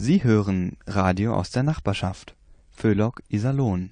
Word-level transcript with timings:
Sie 0.00 0.22
hören 0.22 0.76
Radio 0.86 1.34
aus 1.34 1.50
der 1.50 1.64
Nachbarschaft. 1.64 2.36
Föhlock 2.70 3.20
Iserlohn. 3.28 3.90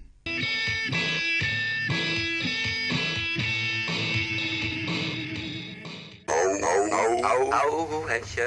Au, 7.24 7.50
au, 7.50 8.08
Hänchen. 8.08 8.44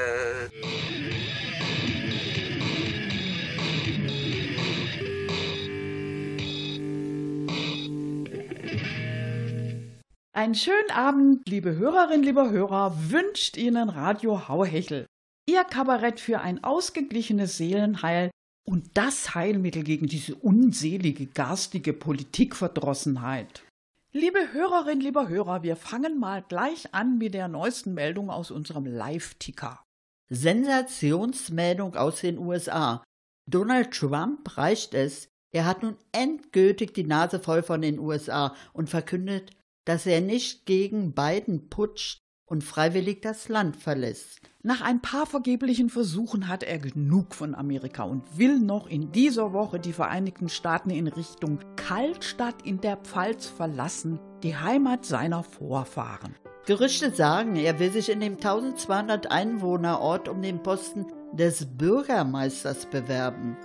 Einen 10.32 10.54
schönen 10.54 10.90
Abend, 10.94 11.46
liebe 11.46 11.76
Hörerinnen, 11.76 12.22
lieber 12.22 12.50
Hörer, 12.50 12.96
wünscht 13.10 13.58
Ihnen 13.58 13.90
Radio 13.90 14.48
Hauhechel. 14.48 15.04
Ihr 15.46 15.64
Kabarett 15.64 16.20
für 16.20 16.40
ein 16.40 16.62
ausgeglichenes 16.62 17.56
Seelenheil 17.56 18.30
und 18.66 18.90
das 18.94 19.34
Heilmittel 19.34 19.82
gegen 19.82 20.06
diese 20.06 20.34
unselige, 20.36 21.26
garstige 21.26 21.92
Politikverdrossenheit. 21.92 23.64
Liebe 24.12 24.52
Hörerinnen, 24.52 25.00
lieber 25.00 25.28
Hörer, 25.28 25.62
wir 25.62 25.76
fangen 25.76 26.18
mal 26.18 26.42
gleich 26.42 26.94
an 26.94 27.18
mit 27.18 27.34
der 27.34 27.48
neuesten 27.48 27.94
Meldung 27.94 28.28
aus 28.28 28.50
unserem 28.50 28.84
Live-Ticker. 28.86 29.82
Sensationsmeldung 30.28 31.96
aus 31.96 32.20
den 32.20 32.38
USA. 32.38 33.04
Donald 33.48 33.92
Trump 33.92 34.56
reicht 34.56 34.94
es. 34.94 35.28
Er 35.52 35.64
hat 35.64 35.82
nun 35.82 35.96
endgültig 36.12 36.94
die 36.94 37.04
Nase 37.04 37.40
voll 37.40 37.62
von 37.62 37.82
den 37.82 37.98
USA 37.98 38.54
und 38.72 38.90
verkündet, 38.90 39.50
dass 39.84 40.06
er 40.06 40.20
nicht 40.20 40.66
gegen 40.66 41.12
Biden 41.12 41.68
putscht 41.68 42.18
und 42.46 42.62
freiwillig 42.62 43.22
das 43.22 43.48
Land 43.48 43.76
verlässt. 43.76 44.49
Nach 44.62 44.82
ein 44.82 45.00
paar 45.00 45.24
vergeblichen 45.24 45.88
Versuchen 45.88 46.46
hat 46.46 46.62
er 46.62 46.78
genug 46.78 47.34
von 47.34 47.54
Amerika 47.54 48.02
und 48.02 48.36
will 48.36 48.58
noch 48.58 48.86
in 48.88 49.10
dieser 49.10 49.54
Woche 49.54 49.80
die 49.80 49.94
Vereinigten 49.94 50.50
Staaten 50.50 50.90
in 50.90 51.06
Richtung 51.06 51.60
Kaltstadt 51.76 52.60
in 52.62 52.78
der 52.78 52.98
Pfalz 52.98 53.46
verlassen, 53.46 54.20
die 54.42 54.54
Heimat 54.54 55.06
seiner 55.06 55.44
Vorfahren. 55.44 56.34
Gerüchte 56.66 57.10
sagen, 57.10 57.56
er 57.56 57.78
will 57.78 57.90
sich 57.90 58.10
in 58.10 58.20
dem 58.20 58.34
1200 58.34 59.30
Einwohnerort 59.30 60.28
um 60.28 60.42
den 60.42 60.62
Posten 60.62 61.06
des 61.32 61.66
Bürgermeisters 61.78 62.84
bewerben. 62.84 63.56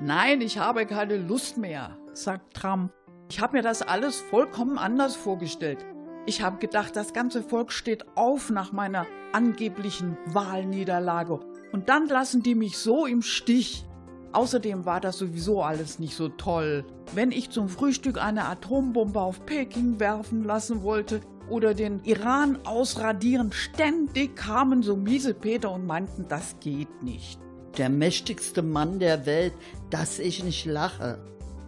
Nein, 0.00 0.40
ich 0.40 0.56
habe 0.56 0.86
keine 0.86 1.16
Lust 1.16 1.58
mehr, 1.58 1.98
sagt 2.12 2.54
Trump. 2.54 2.92
Ich 3.28 3.40
habe 3.40 3.56
mir 3.56 3.62
das 3.62 3.82
alles 3.82 4.20
vollkommen 4.20 4.78
anders 4.78 5.16
vorgestellt. 5.16 5.84
Ich 6.24 6.40
habe 6.40 6.58
gedacht, 6.58 6.94
das 6.94 7.12
ganze 7.12 7.42
Volk 7.42 7.72
steht 7.72 8.04
auf 8.16 8.48
nach 8.50 8.70
meiner 8.70 9.06
angeblichen 9.32 10.16
Wahlniederlage. 10.26 11.40
Und 11.72 11.88
dann 11.88 12.06
lassen 12.06 12.44
die 12.44 12.54
mich 12.54 12.78
so 12.78 13.06
im 13.06 13.22
Stich. 13.22 13.84
Außerdem 14.30 14.86
war 14.86 15.00
das 15.00 15.18
sowieso 15.18 15.62
alles 15.62 15.98
nicht 15.98 16.14
so 16.14 16.28
toll. 16.28 16.84
Wenn 17.12 17.32
ich 17.32 17.50
zum 17.50 17.68
Frühstück 17.68 18.22
eine 18.22 18.44
Atombombe 18.44 19.20
auf 19.20 19.44
Peking 19.46 19.98
werfen 19.98 20.44
lassen 20.44 20.82
wollte 20.82 21.20
oder 21.50 21.74
den 21.74 22.00
Iran 22.04 22.56
ausradieren, 22.64 23.50
ständig 23.50 24.36
kamen 24.36 24.82
so 24.84 24.96
miese 24.96 25.34
Peter 25.34 25.72
und 25.72 25.86
meinten, 25.86 26.26
das 26.28 26.56
geht 26.60 27.02
nicht. 27.02 27.40
Der 27.78 27.88
mächtigste 27.88 28.62
Mann 28.62 29.00
der 29.00 29.26
Welt, 29.26 29.54
dass 29.90 30.20
ich 30.20 30.44
nicht 30.44 30.66
lache. 30.66 31.18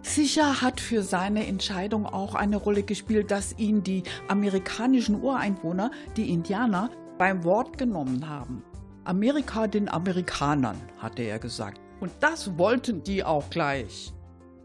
Sicher 0.05 0.61
hat 0.61 0.79
für 0.79 1.01
seine 1.01 1.47
Entscheidung 1.47 2.05
auch 2.05 2.35
eine 2.35 2.57
Rolle 2.57 2.83
gespielt, 2.83 3.31
dass 3.31 3.57
ihn 3.57 3.81
die 3.81 4.03
amerikanischen 4.27 5.19
Ureinwohner, 5.19 5.89
die 6.15 6.29
Indianer, 6.29 6.91
beim 7.17 7.43
Wort 7.43 7.79
genommen 7.79 8.29
haben. 8.29 8.63
Amerika 9.03 9.65
den 9.65 9.89
Amerikanern, 9.89 10.77
hatte 10.99 11.23
er 11.23 11.39
gesagt. 11.39 11.81
Und 11.99 12.11
das 12.19 12.55
wollten 12.55 13.01
die 13.01 13.23
auch 13.23 13.49
gleich. 13.49 14.13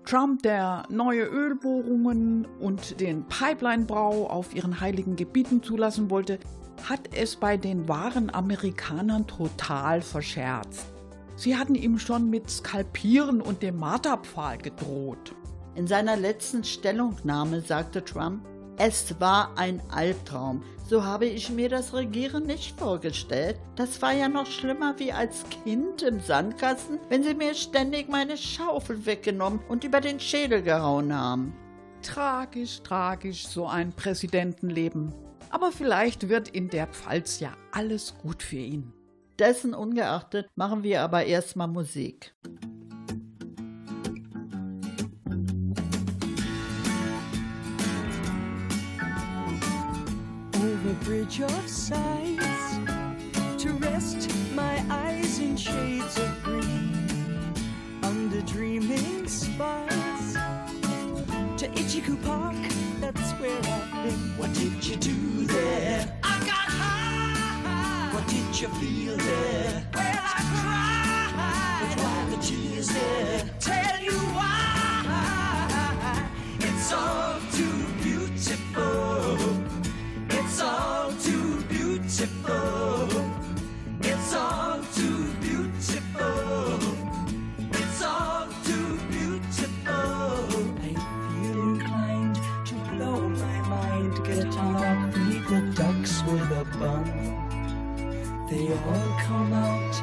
Trump, 0.04 0.42
der 0.42 0.84
neue 0.90 1.24
Ölbohrungen 1.24 2.46
und 2.60 3.00
den 3.00 3.24
Pipelinebau 3.26 4.26
auf 4.28 4.54
ihren 4.54 4.78
heiligen 4.78 5.16
Gebieten 5.16 5.62
zulassen 5.62 6.10
wollte, 6.10 6.38
hat 6.86 7.14
es 7.16 7.36
bei 7.36 7.56
den 7.56 7.88
wahren 7.88 8.32
Amerikanern 8.32 9.26
total 9.26 10.02
verscherzt. 10.02 10.99
Sie 11.40 11.56
hatten 11.56 11.74
ihm 11.74 11.98
schon 11.98 12.28
mit 12.28 12.50
Skalpieren 12.50 13.40
und 13.40 13.62
dem 13.62 13.78
Marterpfahl 13.78 14.58
gedroht. 14.58 15.34
In 15.74 15.86
seiner 15.86 16.14
letzten 16.14 16.64
Stellungnahme 16.64 17.62
sagte 17.62 18.04
Trump, 18.04 18.44
es 18.76 19.18
war 19.20 19.56
ein 19.56 19.80
Albtraum. 19.88 20.62
So 20.86 21.02
habe 21.02 21.24
ich 21.24 21.48
mir 21.48 21.70
das 21.70 21.94
Regieren 21.94 22.44
nicht 22.44 22.78
vorgestellt. 22.78 23.58
Das 23.74 24.02
war 24.02 24.12
ja 24.12 24.28
noch 24.28 24.44
schlimmer 24.44 24.98
wie 24.98 25.12
als 25.14 25.46
Kind 25.64 26.02
im 26.02 26.20
Sandkasten, 26.20 26.98
wenn 27.08 27.22
sie 27.22 27.32
mir 27.32 27.54
ständig 27.54 28.10
meine 28.10 28.36
Schaufel 28.36 29.06
weggenommen 29.06 29.60
und 29.66 29.82
über 29.82 30.02
den 30.02 30.20
Schädel 30.20 30.60
gehauen 30.60 31.10
haben. 31.10 31.54
Tragisch, 32.02 32.82
tragisch, 32.82 33.46
so 33.46 33.66
ein 33.66 33.94
Präsidentenleben. 33.94 35.14
Aber 35.48 35.72
vielleicht 35.72 36.28
wird 36.28 36.48
in 36.48 36.68
der 36.68 36.86
Pfalz 36.88 37.40
ja 37.40 37.54
alles 37.72 38.14
gut 38.18 38.42
für 38.42 38.56
ihn. 38.56 38.92
Dessen 39.40 39.72
ungeachtet 39.72 40.50
machen 40.54 40.82
wir 40.82 41.00
aber 41.00 41.24
erstmal 41.24 41.66
Musik. 41.66 42.34
Over 50.56 50.92
bridge 51.06 51.42
of 51.42 51.66
sights 51.66 52.76
to 53.56 53.70
rest 53.78 54.28
my 54.54 54.82
eyes 54.90 55.38
in 55.38 55.56
shades 55.56 56.18
of 56.18 56.42
green 56.44 57.08
under 58.02 58.42
dreaming 58.42 59.26
spires 59.26 60.34
to 61.56 61.66
Ichiku 61.68 62.22
Park. 62.22 62.56
That's 63.00 63.32
where 63.40 63.56
I've 63.56 64.04
been. 64.04 64.36
What 64.36 64.52
did 64.52 64.84
you 64.84 64.96
do 64.96 65.46
there? 65.46 66.19
You 68.60 68.68
feel 68.68 69.14
it? 69.14 69.84
Well, 69.94 70.18
I 70.20 70.42
cried. 70.60 71.94
But 71.96 72.04
why 72.04 72.26
the 72.30 72.36
tears 72.42 72.88
there? 72.88 73.42
Tell 73.58 74.00
you 74.02 74.18
why. 74.36 76.28
It's 76.58 76.92
all 76.92 77.40
too 77.52 77.86
beautiful. 78.02 79.38
It's 80.28 80.60
all 80.60 81.10
too 81.12 81.62
beautiful. 81.70 82.99
They 98.70 98.76
all 98.76 99.16
come 99.18 99.52
out 99.52 99.94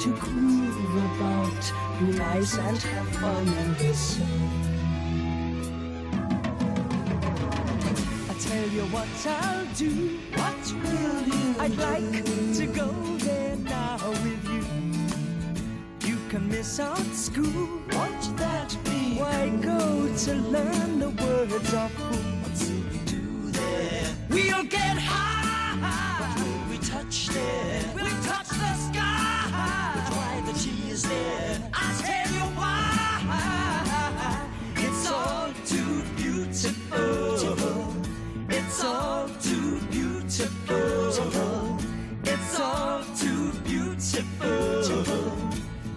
to 0.00 0.12
groove 0.16 0.96
about, 0.96 1.72
be 2.00 2.06
nice 2.18 2.58
and 2.58 2.76
have 2.76 3.08
fun 3.10 3.46
in 3.46 3.74
the 3.74 3.94
sun. 3.94 4.26
I 8.28 8.34
tell 8.40 8.68
you 8.70 8.82
what 8.86 9.06
I'll 9.28 9.66
do. 9.76 10.18
What 10.34 10.72
will 10.82 11.22
you? 11.22 11.54
I'd 11.60 11.76
like 11.76 12.24
to 12.56 12.66
go 12.66 12.90
there 13.18 13.54
now 13.58 13.98
with 14.24 14.44
you. 14.50 16.08
You 16.08 16.18
can 16.28 16.48
miss 16.48 16.80
out 16.80 17.06
school. 17.14 17.80
Won't 17.92 18.36
that 18.38 18.76
be? 18.82 19.20
Why 19.20 19.50
go 19.62 20.12
to 20.24 20.34
learn 20.34 20.98
the 20.98 21.10
words 21.10 21.74
of 21.74 21.92
who? 21.94 22.16
What 22.42 22.58
will 22.58 22.82
we 22.90 22.98
do 23.06 23.52
there? 23.52 24.16
We'll 24.30 24.64
get 24.64 24.98
high. 24.98 25.36
What 26.96 27.04
will 27.04 27.10
we 27.10 27.12
touch 27.12 27.28
there? 27.28 27.92
We'll 27.94 28.22
touch 28.22 28.48
the 28.48 28.74
sky. 28.74 29.92
We'll 29.94 30.06
dry 30.10 30.42
the 30.46 30.52
tears 30.58 31.02
there. 31.02 31.70
I 31.74 31.76
tell 32.00 32.28
you 32.32 32.46
why. 32.56 32.72
It's 34.76 35.10
all 35.10 35.52
too 35.66 36.02
beautiful. 36.16 37.94
It's 38.48 38.82
all 38.82 39.28
too 39.42 39.78
beautiful. 39.90 41.78
It's 42.24 42.58
all 42.58 43.04
too 43.14 43.52
beautiful. 43.64 44.70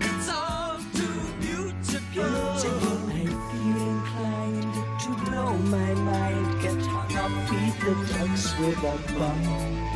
It's 0.01 0.29
all 0.29 0.77
too 0.93 1.19
beautiful. 1.39 2.23
I 2.23 3.23
feel 3.55 3.81
inclined 3.87 4.73
to 4.99 5.09
blow 5.29 5.53
my 5.57 5.93
mind, 5.93 6.61
get 6.61 6.81
hung 6.85 7.15
up, 7.15 7.31
feed 7.47 7.73
the 7.85 7.93
ducks 8.13 8.45
with 8.59 8.83
a 8.83 9.13
bun. 9.17 9.88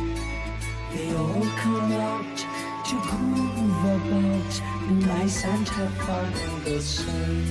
They 1.04 1.14
all 1.16 1.44
come 1.58 1.92
out 1.92 2.38
to 2.86 2.94
groove 3.10 3.84
about, 3.84 4.52
nice 5.06 5.44
and 5.44 5.68
have 5.68 5.92
fun 6.06 6.32
in 6.32 6.64
the 6.64 6.80
sun. 6.80 7.44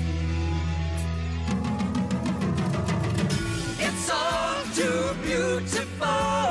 It's 3.78 4.10
all 4.10 4.64
too 4.74 5.14
beautiful. 5.22 6.43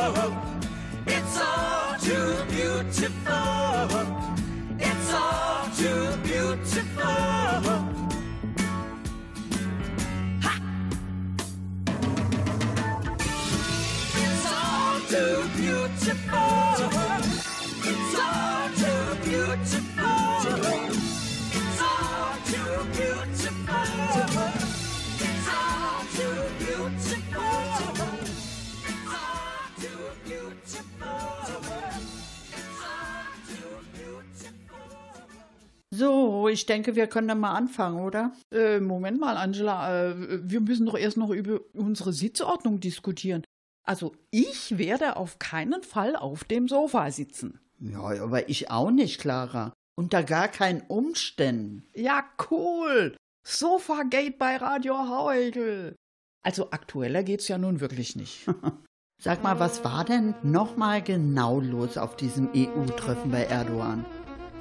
Ich 36.52 36.66
denke, 36.66 36.94
wir 36.94 37.06
können 37.06 37.28
dann 37.28 37.40
mal 37.40 37.54
anfangen, 37.54 38.00
oder? 38.00 38.32
Äh, 38.52 38.80
Moment 38.80 39.20
mal, 39.20 39.36
Angela, 39.36 40.10
äh, 40.10 40.40
wir 40.42 40.60
müssen 40.60 40.86
doch 40.86 40.96
erst 40.96 41.16
noch 41.16 41.30
über 41.30 41.60
unsere 41.72 42.12
Sitzordnung 42.12 42.80
diskutieren. 42.80 43.44
Also 43.84 44.14
ich 44.30 44.78
werde 44.78 45.16
auf 45.16 45.38
keinen 45.38 45.82
Fall 45.82 46.16
auf 46.16 46.44
dem 46.44 46.68
Sofa 46.68 47.10
sitzen. 47.10 47.58
Ja, 47.80 48.00
aber 48.22 48.48
ich 48.48 48.70
auch 48.70 48.90
nicht, 48.90 49.20
Clara. 49.20 49.72
Unter 49.96 50.22
gar 50.22 50.48
keinen 50.48 50.82
Umständen. 50.82 51.84
Ja, 51.94 52.24
cool. 52.50 53.16
Sofa-Gate 53.44 54.38
bei 54.38 54.56
Radio 54.56 54.96
Hauegel. 55.08 55.96
Also 56.44 56.70
aktueller 56.70 57.22
geht's 57.22 57.48
ja 57.48 57.58
nun 57.58 57.80
wirklich 57.80 58.16
nicht. 58.16 58.48
Sag 59.20 59.42
mal, 59.42 59.60
was 59.60 59.84
war 59.84 60.04
denn 60.04 60.34
nochmal 60.42 61.02
genau 61.02 61.60
los 61.60 61.96
auf 61.96 62.16
diesem 62.16 62.48
EU-Treffen 62.54 63.30
bei 63.30 63.44
Erdogan? 63.44 64.04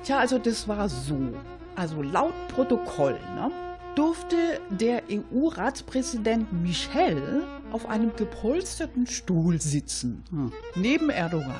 Tja, 0.03 0.19
also 0.19 0.37
das 0.37 0.67
war 0.67 0.89
so. 0.89 1.33
Also 1.75 2.01
laut 2.01 2.33
Protokoll, 2.49 3.17
ne, 3.35 3.51
durfte 3.95 4.35
der 4.69 5.03
EU-Ratspräsident 5.09 6.51
Michel 6.53 7.43
auf 7.71 7.87
einem 7.89 8.15
gepolsterten 8.15 9.07
Stuhl 9.07 9.59
sitzen, 9.61 10.23
Hm. 10.29 10.51
neben 10.75 11.09
Erdogan. 11.09 11.55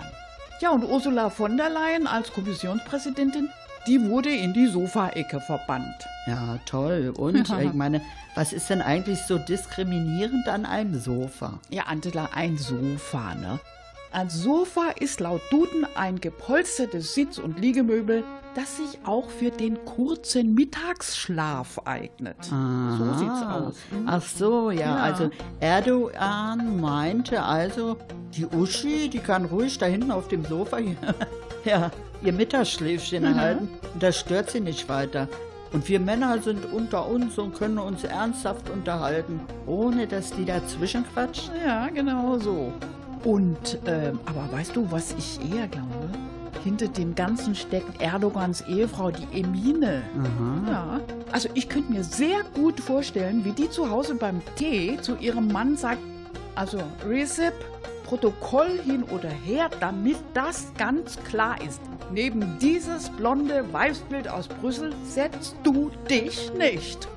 Ja, 0.62 0.70
und 0.72 0.84
Ursula 0.84 1.30
von 1.30 1.58
der 1.58 1.70
Leyen 1.70 2.08
als 2.08 2.32
Kommissionspräsidentin, 2.34 3.50
die 3.88 4.00
wurde 4.10 4.30
in 4.30 4.54
die 4.54 4.68
Sofaecke 4.68 5.40
verbannt. 5.42 6.06
Ja, 6.28 6.60
toll. 6.66 7.14
Und 7.18 7.50
ich 7.62 7.74
meine, 7.74 8.02
was 8.36 8.54
ist 8.54 8.70
denn 8.70 8.82
eigentlich 8.82 9.20
so 9.24 9.38
diskriminierend 9.40 10.48
an 10.48 10.66
einem 10.66 11.00
Sofa? 11.00 11.60
Ja, 11.70 11.84
Angela, 11.88 12.30
ein 12.36 12.58
Sofa, 12.58 13.34
ne? 13.36 13.60
Ein 14.12 14.30
Sofa 14.30 14.90
ist 15.00 15.20
laut 15.22 15.42
Duden 15.52 15.88
ein 15.96 16.20
gepolstertes 16.20 17.16
Sitz- 17.16 17.40
und 17.40 17.60
Liegemöbel, 17.60 18.24
das 18.56 18.78
sich 18.78 19.00
auch 19.06 19.30
für 19.30 19.50
den 19.52 19.84
kurzen 19.86 20.54
Mittagsschlaf 20.54 21.80
eignet. 21.86 22.38
So 22.44 23.14
sieht's 23.18 23.42
aus. 23.44 23.76
Ach 24.06 24.22
so, 24.22 24.72
ja, 24.72 24.80
Ja. 24.82 24.96
also 24.98 25.30
Erdogan 25.60 26.80
meinte 26.80 27.42
also, 27.44 27.98
die 28.36 28.46
Uschi, 28.46 29.10
die 29.10 29.20
kann 29.20 29.46
ruhig 29.46 29.78
da 29.78 29.86
hinten 29.86 30.12
auf 30.12 30.28
dem 30.28 30.46
Sofa 30.46 30.78
ja, 31.66 31.92
ihr 32.24 32.34
Mittagsschläfchen 32.34 33.24
Mhm. 33.24 33.36
halten 33.36 33.70
und 33.94 34.04
das 34.04 34.20
stört 34.20 34.50
sie 34.52 34.60
nicht 34.62 34.88
weiter. 34.90 35.28
Und 35.74 35.88
wir 35.88 36.00
Männer 36.02 36.38
sind 36.42 36.66
unter 36.74 37.08
uns 37.08 37.38
und 37.38 37.56
können 37.56 37.78
uns 37.78 38.04
ernsthaft 38.04 38.70
unterhalten, 38.70 39.40
ohne 39.66 40.06
dass 40.06 40.32
die 40.34 40.44
dazwischen 40.44 41.06
quatscht. 41.14 41.50
Ja, 41.66 41.88
genau 41.88 42.38
so. 42.40 42.74
Und, 43.24 43.78
ähm, 43.86 44.20
aber 44.26 44.52
weißt 44.52 44.76
du, 44.76 44.92
was 44.92 45.14
ich 45.18 45.40
eher 45.54 45.68
glaube? 45.68 46.10
Hinter 46.64 46.88
dem 46.88 47.16
Ganzen 47.16 47.56
steckt 47.56 48.02
Erdogans 48.02 48.62
Ehefrau, 48.62 49.12
die 49.12 49.40
Emine. 49.40 50.04
Ja. 50.68 51.00
Also 51.32 51.50
ich 51.54 51.70
könnte 51.70 51.92
mir 51.92 52.04
sehr 52.04 52.44
gut 52.54 52.80
vorstellen, 52.80 53.44
wie 53.46 53.52
die 53.52 53.70
zu 53.70 53.90
Hause 53.90 54.16
beim 54.16 54.42
Tee 54.56 54.98
zu 55.02 55.16
ihrem 55.18 55.48
Mann 55.48 55.76
sagt, 55.76 56.02
also 56.56 56.82
Recep, 57.08 57.54
Protokoll 58.04 58.80
hin 58.84 59.04
oder 59.04 59.30
her, 59.30 59.70
damit 59.80 60.18
das 60.34 60.72
ganz 60.78 61.18
klar 61.24 61.56
ist. 61.66 61.82
Neben 62.12 62.60
dieses 62.60 63.10
blonde 63.10 63.72
Weibsbild 63.72 64.28
aus 64.28 64.48
Brüssel 64.48 64.94
setzt 65.06 65.56
du 65.64 65.92
dich 66.10 66.52
nicht. 66.54 67.08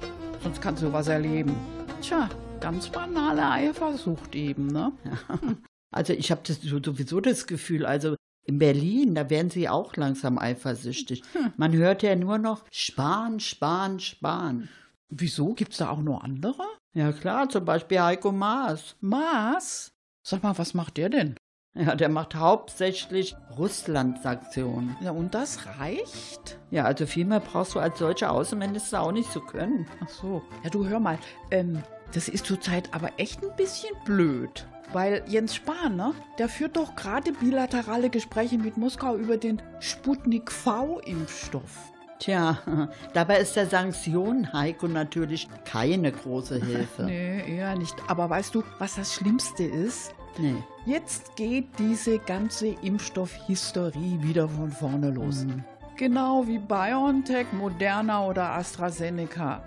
Sonst 0.43 0.63
kannst 0.63 0.83
du 0.83 0.93
was 0.93 1.09
erleben. 1.09 1.57
Tja, 2.01 2.29
ganz 2.61 2.89
banale 2.89 3.51
Eifersucht 3.51 4.35
eben, 4.35 4.69
ne? 4.69 4.93
Also 5.95 6.13
ich 6.13 6.33
habe 6.33 6.41
das 6.45 6.61
sowieso 6.61 7.21
das 7.21 7.47
Gefühl, 7.47 7.87
also 7.87 8.17
in 8.45 8.59
Berlin, 8.59 9.15
da 9.15 9.31
werden 9.31 9.51
sie 9.51 9.69
auch 9.69 9.97
langsam 9.97 10.39
eifersüchtig. 10.39 11.23
Man 11.57 11.73
hört 11.73 12.03
ja 12.03 12.15
nur 12.15 12.39
noch 12.39 12.65
Spahn, 12.71 13.41
Spahn, 13.41 14.01
Spahn. 14.01 14.69
Wieso? 15.09 15.55
Gibt's 15.55 15.79
da 15.79 15.91
auch 15.91 16.03
noch 16.03 16.23
andere? 16.23 16.63
Ja 16.93 17.13
klar, 17.13 17.49
zum 17.49 17.65
Beispiel 17.65 18.01
Heiko 18.01 18.33
Maas. 18.33 18.97
Maas? 19.01 19.93
Sag 20.23 20.43
mal, 20.43 20.57
was 20.59 20.75
macht 20.75 20.97
der 20.97 21.09
denn? 21.09 21.37
Ja, 21.77 21.97
der 21.97 22.09
macht 22.09 22.37
hauptsächlich 22.37 23.35
Russland-Sanktionen. 23.59 24.97
Ja, 25.01 25.11
und 25.11 25.35
das 25.35 25.67
reicht? 25.79 26.59
Ja, 26.71 26.85
also 26.85 27.05
viel 27.05 27.25
mehr 27.25 27.41
brauchst 27.41 27.75
du 27.75 27.81
als 27.81 27.99
deutscher 27.99 28.31
Außenminister 28.31 29.01
auch 29.01 29.11
nicht 29.11 29.33
zu 29.33 29.41
können. 29.41 29.87
Ach 30.01 30.09
so. 30.09 30.43
Ja, 30.63 30.71
du 30.71 30.87
hör 30.87 31.01
mal, 31.01 31.19
ähm, 31.51 31.83
das 32.13 32.29
ist 32.29 32.47
zurzeit 32.47 32.95
aber 32.95 33.11
echt 33.17 33.43
ein 33.43 33.57
bisschen 33.57 33.93
blöd. 34.05 34.69
Weil 34.95 35.25
Jens 35.27 35.57
Spahn, 35.57 35.97
ne, 35.97 36.15
der 36.39 36.49
führt 36.49 36.77
doch 36.77 36.95
gerade 36.95 37.33
bilaterale 37.33 38.11
Gespräche 38.11 38.59
mit 38.59 38.77
Moskau 38.77 39.17
über 39.17 39.37
den 39.37 39.61
Sputnik 39.81 40.53
V-Impfstoff. 40.53 41.93
Tja, 42.21 42.59
dabei 43.13 43.39
ist 43.39 43.57
der 43.57 43.67
Sanktionen 43.67 44.53
Heiko 44.53 44.87
natürlich 44.87 45.49
keine 45.65 46.13
große 46.13 46.61
Hilfe. 46.65 47.03
Nee, 47.03 47.57
eher 47.57 47.77
nicht. 47.77 47.97
Aber 48.07 48.31
weißt 48.31 48.55
du, 48.55 48.63
was 48.79 48.95
das 48.95 49.15
Schlimmste 49.15 49.65
ist? 49.65 50.15
Nee. 50.39 50.63
Jetzt 50.87 51.35
geht 51.35 51.67
diese 51.77 52.21
ganze 52.21 52.69
Impfstoffhistorie 52.69 54.19
wieder 54.23 54.49
von 54.49 54.71
vorne 54.71 55.11
los. 55.11 55.45
Genau 55.97 56.47
wie 56.47 56.59
BioNTech, 56.59 57.47
Moderna 57.53 58.25
oder 58.27 58.51
AstraZeneca. 58.53 59.61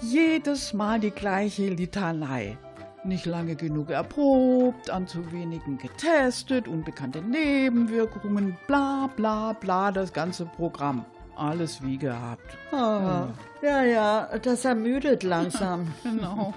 Jedes 0.00 0.72
Mal 0.72 1.00
die 1.00 1.10
gleiche 1.10 1.68
Litanei. 1.70 2.56
Nicht 3.02 3.24
lange 3.24 3.56
genug 3.56 3.88
erprobt, 3.90 4.90
an 4.90 5.06
zu 5.06 5.32
wenigen 5.32 5.78
getestet, 5.78 6.68
unbekannte 6.68 7.22
Nebenwirkungen, 7.22 8.56
bla 8.66 9.08
bla 9.16 9.54
bla, 9.54 9.90
das 9.90 10.12
ganze 10.12 10.44
Programm. 10.44 11.04
Alles 11.34 11.82
wie 11.82 11.96
gehabt. 11.96 12.58
Ah, 12.70 13.28
ja, 13.62 13.82
ja, 13.82 14.28
das 14.42 14.66
ermüdet 14.66 15.22
langsam. 15.22 15.86
Genau. 16.02 16.52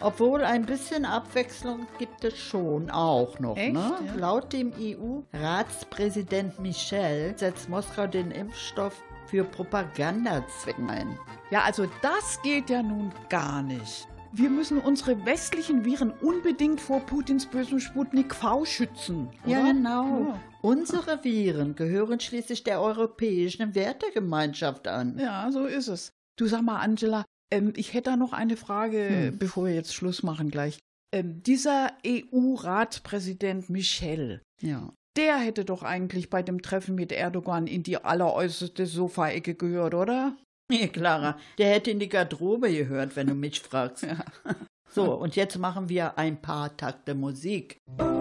Obwohl 0.00 0.44
ein 0.44 0.64
bisschen 0.64 1.04
Abwechslung 1.04 1.86
gibt 1.98 2.22
es 2.24 2.38
schon 2.38 2.88
auch 2.90 3.40
noch. 3.40 3.56
Echt, 3.56 3.72
Ne? 3.74 3.92
ja? 4.06 4.14
Laut 4.14 4.52
dem 4.52 4.72
EU-Ratspräsident 4.78 6.58
Michel 6.60 7.34
setzt 7.36 7.68
Moskau 7.68 8.06
den 8.06 8.30
Impfstoff 8.30 9.02
für 9.26 9.42
Propagandazwecken 9.44 10.88
ein. 10.88 11.18
Ja, 11.50 11.62
also 11.62 11.86
das 12.00 12.40
geht 12.42 12.70
ja 12.70 12.82
nun 12.82 13.12
gar 13.28 13.62
nicht. 13.62 14.06
Wir 14.32 14.48
müssen 14.48 14.78
unsere 14.78 15.24
westlichen 15.26 15.84
Viren 15.84 16.12
unbedingt 16.12 16.80
vor 16.80 17.00
Putins 17.00 17.46
bösem 17.46 17.80
Sputnik 17.80 18.34
V 18.34 18.64
schützen. 18.64 19.28
Oder? 19.44 19.50
Ja, 19.52 19.72
genau. 19.72 20.20
Ja. 20.28 20.40
Unsere 20.62 21.24
Viren 21.24 21.74
gehören 21.74 22.20
schließlich 22.20 22.62
der 22.62 22.80
europäischen 22.80 23.74
Wertegemeinschaft 23.74 24.86
an. 24.86 25.18
Ja, 25.18 25.50
so 25.50 25.64
ist 25.66 25.88
es. 25.88 26.12
Du 26.38 26.46
sag 26.46 26.62
mal, 26.62 26.78
Angela, 26.78 27.24
ähm, 27.50 27.72
ich 27.76 27.92
hätte 27.92 28.10
da 28.10 28.16
noch 28.16 28.32
eine 28.32 28.56
Frage, 28.56 29.08
Hm. 29.08 29.38
bevor 29.38 29.66
wir 29.66 29.74
jetzt 29.74 29.94
Schluss 29.94 30.22
machen 30.22 30.50
gleich. 30.50 30.78
Ähm, 31.12 31.42
dieser 31.42 31.90
EU-Ratspräsident 32.06 33.68
Michel, 33.68 34.42
Ja. 34.60 34.92
der 35.16 35.38
hätte 35.38 35.64
doch 35.64 35.82
eigentlich 35.82 36.30
bei 36.30 36.42
dem 36.42 36.62
Treffen 36.62 36.94
mit 36.94 37.10
Erdogan 37.10 37.66
in 37.66 37.82
die 37.82 37.96
alleräußerste 38.04 38.86
Sofaecke 38.86 39.54
gehört, 39.56 39.94
oder? 39.94 40.36
Nee, 40.70 40.86
Clara, 40.86 41.36
der 41.58 41.68
hätte 41.68 41.90
in 41.90 41.98
die 41.98 42.08
Garderobe 42.08 42.72
gehört, 42.72 43.16
wenn 43.16 43.26
du 43.26 43.34
mich 43.34 43.60
fragst. 43.60 44.06
So, 44.92 45.14
und 45.14 45.36
jetzt 45.36 45.56
machen 45.56 45.88
wir 45.88 46.18
ein 46.18 46.42
paar 46.42 46.76
Takte 46.76 47.14
Musik. 47.14 47.80
We 47.96 48.19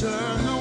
turn 0.00 0.46
the 0.46 0.59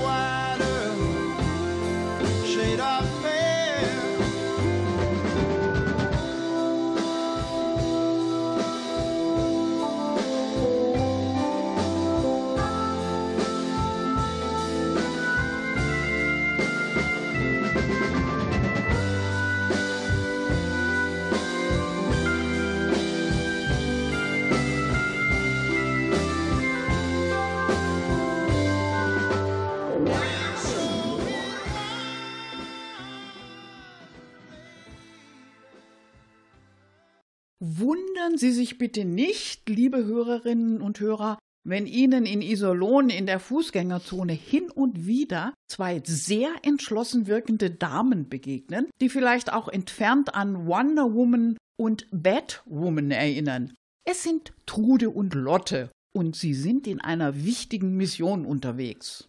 Sie 38.39 38.51
sich 38.53 38.77
bitte 38.77 39.03
nicht, 39.03 39.67
liebe 39.67 40.05
Hörerinnen 40.05 40.79
und 40.79 41.01
Hörer, 41.01 41.37
wenn 41.67 41.85
Ihnen 41.85 42.25
in 42.25 42.41
Iserlohn 42.41 43.09
in 43.09 43.25
der 43.25 43.41
Fußgängerzone 43.41 44.31
hin 44.31 44.71
und 44.71 45.05
wieder 45.05 45.53
zwei 45.69 46.01
sehr 46.05 46.49
entschlossen 46.63 47.27
wirkende 47.27 47.69
Damen 47.69 48.29
begegnen, 48.29 48.87
die 49.01 49.09
vielleicht 49.09 49.51
auch 49.51 49.67
entfernt 49.67 50.35
an 50.35 50.67
Wonder 50.67 51.13
Woman 51.13 51.57
und 51.77 52.07
Batwoman 52.11 53.11
erinnern. 53.11 53.73
Es 54.07 54.23
sind 54.23 54.53
Trude 54.65 55.09
und 55.09 55.33
Lotte 55.33 55.91
und 56.15 56.37
sie 56.37 56.53
sind 56.53 56.87
in 56.87 57.01
einer 57.01 57.43
wichtigen 57.43 57.97
Mission 57.97 58.45
unterwegs. 58.45 59.27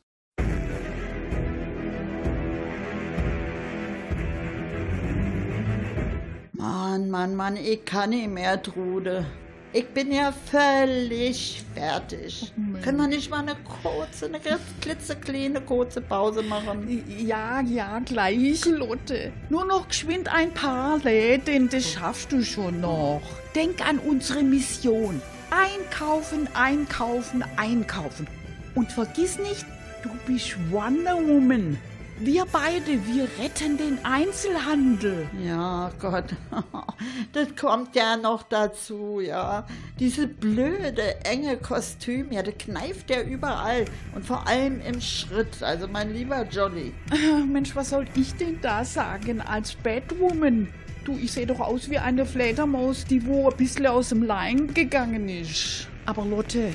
Mann, 6.60 7.08
Mann, 7.08 7.36
Mann, 7.36 7.56
ich 7.56 7.86
kann 7.86 8.10
nicht 8.10 8.28
mehr, 8.28 8.62
Trude. 8.62 9.24
Ich 9.72 9.86
bin 9.88 10.12
ja 10.12 10.30
völlig 10.30 11.64
fertig. 11.74 12.52
Können 12.82 12.98
wir 12.98 13.06
nicht 13.06 13.30
mal 13.30 13.38
eine 13.38 13.56
kurze, 13.82 14.26
eine 14.26 14.40
ganz 14.40 14.60
klitzekleine 14.82 15.62
kurze 15.62 16.02
Pause 16.02 16.42
machen? 16.42 17.02
Ja, 17.24 17.62
ja, 17.62 18.00
gleich, 18.00 18.66
Lotte. 18.66 19.32
Nur 19.48 19.64
noch 19.64 19.88
geschwind 19.88 20.30
ein 20.30 20.52
paar 20.52 20.98
Läden, 20.98 21.70
das 21.70 21.92
schaffst 21.92 22.30
du 22.30 22.44
schon 22.44 22.82
noch. 22.82 23.22
Denk 23.54 23.80
an 23.88 23.98
unsere 23.98 24.42
Mission. 24.42 25.22
Einkaufen, 25.50 26.46
einkaufen, 26.52 27.42
einkaufen. 27.56 28.26
Und 28.74 28.92
vergiss 28.92 29.38
nicht, 29.38 29.64
du 30.02 30.10
bist 30.26 30.56
Wonder 30.70 31.16
Woman. 31.16 31.78
Wir 32.22 32.44
beide, 32.52 33.06
wir 33.06 33.24
retten 33.42 33.78
den 33.78 33.98
Einzelhandel. 34.04 35.26
Ja, 35.42 35.90
Gott, 35.98 36.36
das 37.32 37.56
kommt 37.58 37.96
ja 37.96 38.18
noch 38.18 38.42
dazu, 38.42 39.20
ja. 39.20 39.66
Diese 39.98 40.26
blöde, 40.26 41.24
enge 41.24 41.56
Kostüm, 41.56 42.30
ja, 42.30 42.42
das 42.42 42.58
kneift 42.58 43.08
ja 43.08 43.22
überall 43.22 43.86
und 44.14 44.26
vor 44.26 44.46
allem 44.46 44.82
im 44.82 45.00
Schritt. 45.00 45.62
Also, 45.62 45.88
mein 45.88 46.12
lieber 46.12 46.46
Jolly. 46.46 46.92
Ah, 47.10 47.38
Mensch, 47.46 47.74
was 47.74 47.88
soll 47.88 48.04
ich 48.14 48.34
denn 48.34 48.60
da 48.60 48.84
sagen 48.84 49.40
als 49.40 49.74
Batwoman? 49.76 50.68
Du, 51.04 51.16
ich 51.16 51.32
sehe 51.32 51.46
doch 51.46 51.60
aus 51.60 51.88
wie 51.88 51.98
eine 51.98 52.26
Fledermaus, 52.26 53.06
die 53.06 53.24
wo 53.26 53.48
ein 53.48 53.56
bisschen 53.56 53.86
aus 53.86 54.10
dem 54.10 54.24
Leim 54.24 54.74
gegangen 54.74 55.26
ist. 55.30 55.88
Aber 56.04 56.26
Lotte, 56.26 56.74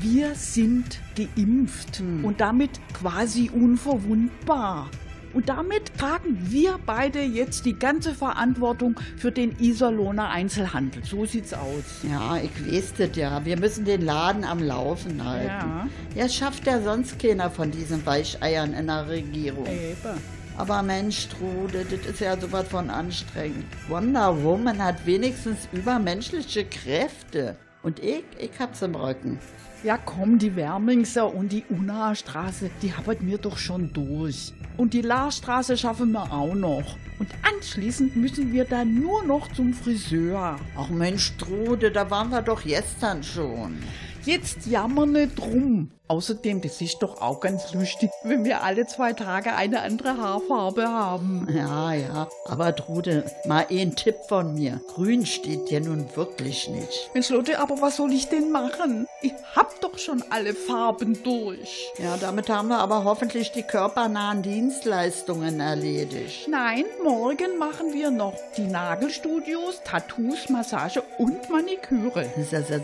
wir 0.00 0.34
sind 0.34 1.00
geimpft 1.16 2.02
und 2.22 2.40
damit 2.40 2.70
quasi 2.92 3.50
unverwundbar. 3.50 4.90
Und 5.34 5.50
damit 5.50 5.94
tragen 5.98 6.38
wir 6.50 6.78
beide 6.86 7.20
jetzt 7.20 7.66
die 7.66 7.78
ganze 7.78 8.14
Verantwortung 8.14 8.98
für 9.18 9.30
den 9.30 9.54
Iserlohner 9.60 10.30
Einzelhandel. 10.30 11.04
So 11.04 11.26
sieht's 11.26 11.52
aus. 11.52 11.84
Ja, 12.10 12.38
ich 12.38 12.50
weiß 12.66 12.94
das 12.96 13.16
ja. 13.16 13.44
Wir 13.44 13.58
müssen 13.58 13.84
den 13.84 14.00
Laden 14.00 14.44
am 14.44 14.62
Laufen 14.62 15.22
halten. 15.22 15.48
Ja. 15.50 15.88
Ja, 16.14 16.28
schafft 16.30 16.66
ja 16.66 16.80
sonst 16.80 17.18
keiner 17.18 17.50
von 17.50 17.70
diesen 17.70 18.06
Weicheiern 18.06 18.72
in 18.72 18.86
der 18.86 19.08
Regierung. 19.08 19.66
Eben. 19.66 20.18
Aber 20.56 20.82
Mensch, 20.82 21.28
Trude, 21.28 21.84
das 21.84 22.10
ist 22.10 22.20
ja 22.20 22.40
sowas 22.40 22.66
von 22.68 22.88
anstrengend. 22.88 23.66
Wonder 23.88 24.42
Woman 24.42 24.82
hat 24.82 25.04
wenigstens 25.04 25.68
übermenschliche 25.70 26.64
Kräfte. 26.64 27.56
Und 27.82 27.98
ich, 27.98 28.24
ich 28.38 28.50
hab's 28.58 28.80
im 28.80 28.94
Rücken. 28.94 29.38
Ja 29.86 29.96
komm, 29.98 30.40
die 30.40 30.56
Wermingser 30.56 31.32
und 31.32 31.52
die 31.52 31.62
Unna-Straße, 31.68 32.70
die 32.82 32.92
haben 32.92 33.16
wir 33.20 33.38
doch 33.38 33.56
schon 33.56 33.92
durch. 33.92 34.52
Und 34.76 34.94
die 34.94 35.00
Laarstraße 35.00 35.76
schaffen 35.76 36.10
wir 36.10 36.32
auch 36.32 36.56
noch. 36.56 36.96
Und 37.20 37.28
anschließend 37.48 38.16
müssen 38.16 38.52
wir 38.52 38.64
dann 38.64 38.98
nur 38.98 39.22
noch 39.22 39.46
zum 39.52 39.72
Friseur. 39.72 40.58
Ach 40.76 40.88
Mensch, 40.88 41.36
Trude, 41.36 41.92
da 41.92 42.10
waren 42.10 42.30
wir 42.30 42.42
doch 42.42 42.64
gestern 42.64 43.22
schon. 43.22 43.76
Jetzt 44.24 44.66
jammer 44.66 45.06
nicht 45.06 45.38
drum. 45.38 45.92
Außerdem, 46.08 46.60
das 46.60 46.80
ist 46.80 47.00
doch 47.00 47.20
auch 47.20 47.40
ganz 47.40 47.72
lustig, 47.74 48.10
wenn 48.22 48.44
wir 48.44 48.62
alle 48.62 48.86
zwei 48.86 49.12
Tage 49.12 49.54
eine 49.56 49.82
andere 49.82 50.16
Haarfarbe 50.16 50.86
haben. 50.88 51.48
Ja, 51.52 51.92
ja, 51.94 52.28
aber 52.44 52.76
Trude, 52.76 53.24
mal 53.44 53.66
ein 53.68 53.96
Tipp 53.96 54.14
von 54.28 54.54
mir. 54.54 54.80
Grün 54.94 55.26
steht 55.26 55.68
dir 55.68 55.80
nun 55.80 56.06
wirklich 56.14 56.68
nicht. 56.68 57.10
Mensch, 57.12 57.28
Lotte, 57.30 57.58
aber 57.58 57.80
was 57.80 57.96
soll 57.96 58.12
ich 58.12 58.28
denn 58.28 58.52
machen? 58.52 59.08
Ich 59.20 59.32
hab 59.56 59.80
doch 59.80 59.98
schon 59.98 60.22
alle 60.30 60.54
Farben 60.54 61.20
durch. 61.24 61.90
Ja, 61.98 62.16
damit 62.16 62.48
haben 62.50 62.68
wir 62.68 62.78
aber 62.78 63.02
hoffentlich 63.02 63.50
die 63.50 63.64
körpernahen 63.64 64.42
Dienstleistungen 64.42 65.58
erledigt. 65.58 66.46
Nein, 66.48 66.84
morgen 67.02 67.58
machen 67.58 67.92
wir 67.92 68.12
noch 68.12 68.34
die 68.56 68.68
Nagelstudios, 68.68 69.80
Tattoos, 69.84 70.48
Massage 70.50 71.02
und 71.18 71.50
Maniküre. 71.50 72.26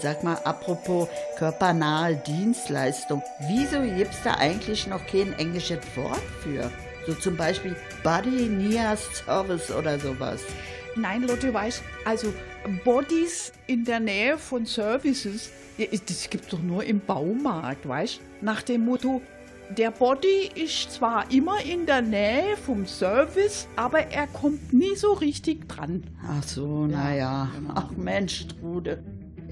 Sag, 0.01 0.25
mal, 0.25 0.39
apropos 0.43 1.09
körpernahe 1.37 2.17
Dienstleistung, 3.13 3.23
wieso 3.49 3.97
gibt's 3.97 4.23
da 4.23 4.35
eigentlich 4.35 4.87
noch 4.87 5.07
kein 5.07 5.33
englisches 5.35 5.81
Wort 5.97 6.23
für? 6.43 6.71
So 7.07 7.15
zum 7.15 7.37
Beispiel 7.37 7.77
Body 8.03 8.49
Near 8.49 8.97
Service 8.97 9.71
oder 9.71 9.99
sowas. 9.99 10.43
Nein, 10.95 11.23
Lotte, 11.23 11.53
weißt 11.53 11.83
also 12.05 12.33
Bodies 12.85 13.53
in 13.67 13.85
der 13.85 14.01
Nähe 14.01 14.39
von 14.39 14.67
Services, 14.67 15.51
ja, 15.79 15.87
das 15.91 16.29
gibt's 16.29 16.49
doch 16.49 16.63
nur 16.63 16.85
im 16.85 17.01
Baumarkt, 17.01 17.89
weißt 17.89 18.21
Nach 18.43 18.63
dem 18.63 18.85
Motto, 18.85 19.23
der 19.71 19.91
Body 19.91 20.51
ist 20.55 20.93
zwar 20.93 21.31
immer 21.33 21.65
in 21.65 21.87
der 21.87 22.03
Nähe 22.03 22.57
vom 22.59 22.87
Service, 22.87 23.67
aber 23.75 24.01
er 24.01 24.27
kommt 24.27 24.73
nie 24.73 24.95
so 24.97 25.15
richtig 25.15 25.67
dran. 25.69 26.05
Ach 26.29 26.43
so, 26.43 26.87
naja. 26.87 27.49
Ach 27.75 27.91
Mensch, 27.93 28.47
Trude. 28.49 29.03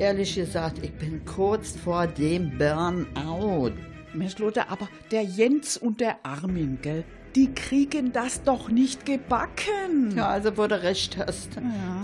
Ehrlich 0.00 0.34
gesagt, 0.34 0.82
ich 0.82 0.92
bin 0.92 1.22
kurz 1.26 1.76
vor 1.76 2.06
dem 2.06 2.56
Burnout. 2.56 3.72
Mensch, 4.14 4.38
Lotte, 4.38 4.70
aber 4.70 4.88
der 5.10 5.24
Jens 5.24 5.76
und 5.76 6.00
der 6.00 6.24
Armin, 6.24 6.78
gell, 6.80 7.04
die 7.36 7.52
kriegen 7.52 8.10
das 8.10 8.42
doch 8.42 8.70
nicht 8.70 9.04
gebacken. 9.04 10.16
Ja, 10.16 10.28
also 10.28 10.56
wo 10.56 10.66
du 10.66 10.82
recht 10.82 11.18
hast. 11.18 11.50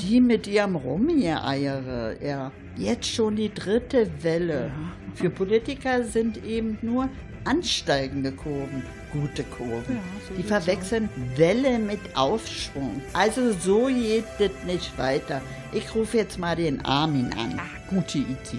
Die 0.02 0.20
mit 0.20 0.46
ihrem 0.46 0.76
Rumgeeiere, 0.76 2.18
ja. 2.22 2.52
Jetzt 2.76 3.06
schon 3.06 3.36
die 3.36 3.48
dritte 3.48 4.10
Welle. 4.22 4.70
Für 5.14 5.30
Politiker 5.30 6.04
sind 6.04 6.44
eben 6.44 6.76
nur 6.82 7.08
ansteigende 7.44 8.30
Kurven 8.30 8.82
gute 9.12 9.44
Kurven. 9.44 9.98
die 10.36 10.42
verwechseln 10.42 11.08
Welle 11.36 11.78
mit 11.78 12.00
Aufschwung. 12.14 13.00
Also 13.12 13.52
so 13.52 13.86
geht 13.86 14.24
das 14.38 14.50
nicht 14.66 14.96
weiter. 14.98 15.40
Ich 15.72 15.94
rufe 15.94 16.16
jetzt 16.18 16.38
mal 16.38 16.56
den 16.56 16.84
Armin 16.84 17.32
an. 17.32 17.58
Ah, 17.58 17.90
gute 17.90 18.18
Idee. 18.18 18.58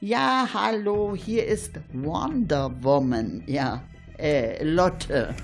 Ja, 0.00 0.48
hallo, 0.54 1.16
hier 1.16 1.44
ist 1.46 1.72
Wonder 1.92 2.70
Woman. 2.82 3.42
Ja, 3.46 3.82
äh, 4.16 4.62
Lotte. 4.62 5.34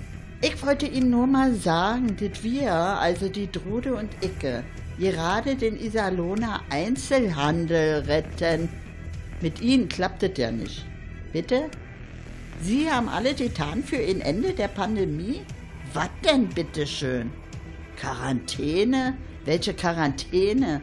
Ich 0.41 0.65
wollte 0.65 0.87
Ihnen 0.87 1.11
nur 1.11 1.27
mal 1.27 1.55
sagen, 1.55 2.17
dass 2.17 2.43
wir, 2.45 2.73
also 2.73 3.29
die 3.29 3.51
Drude 3.51 3.95
und 3.95 4.11
Icke, 4.23 4.63
gerade 4.99 5.57
den 5.57 5.79
Iserlohner 5.79 6.63
Einzelhandel 6.71 8.01
retten. 8.07 8.69
Mit 9.41 9.61
Ihnen 9.61 9.89
klappt 9.89 10.23
es 10.23 10.39
ja 10.39 10.51
nicht. 10.51 10.87
Bitte? 11.33 11.71
Sie 12.63 12.91
haben 12.91 13.09
alle 13.09 13.35
getan 13.35 13.83
für 13.83 13.97
ein 13.97 14.21
Ende 14.21 14.53
der 14.53 14.69
Pandemie? 14.69 15.43
Was 15.93 16.09
denn 16.25 16.49
bitteschön? 16.49 17.31
Quarantäne? 17.97 19.17
Welche 19.45 19.75
Quarantäne? 19.75 20.81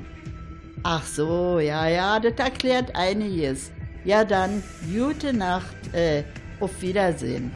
Ach 0.83 1.05
so, 1.05 1.59
ja, 1.59 1.87
ja, 1.87 2.19
das 2.19 2.33
erklärt 2.37 2.95
einiges. 2.95 3.71
Ja 4.03 4.23
dann, 4.25 4.63
gute 4.91 5.33
Nacht, 5.33 5.93
äh, 5.93 6.23
auf 6.59 6.81
Wiedersehen. 6.81 7.51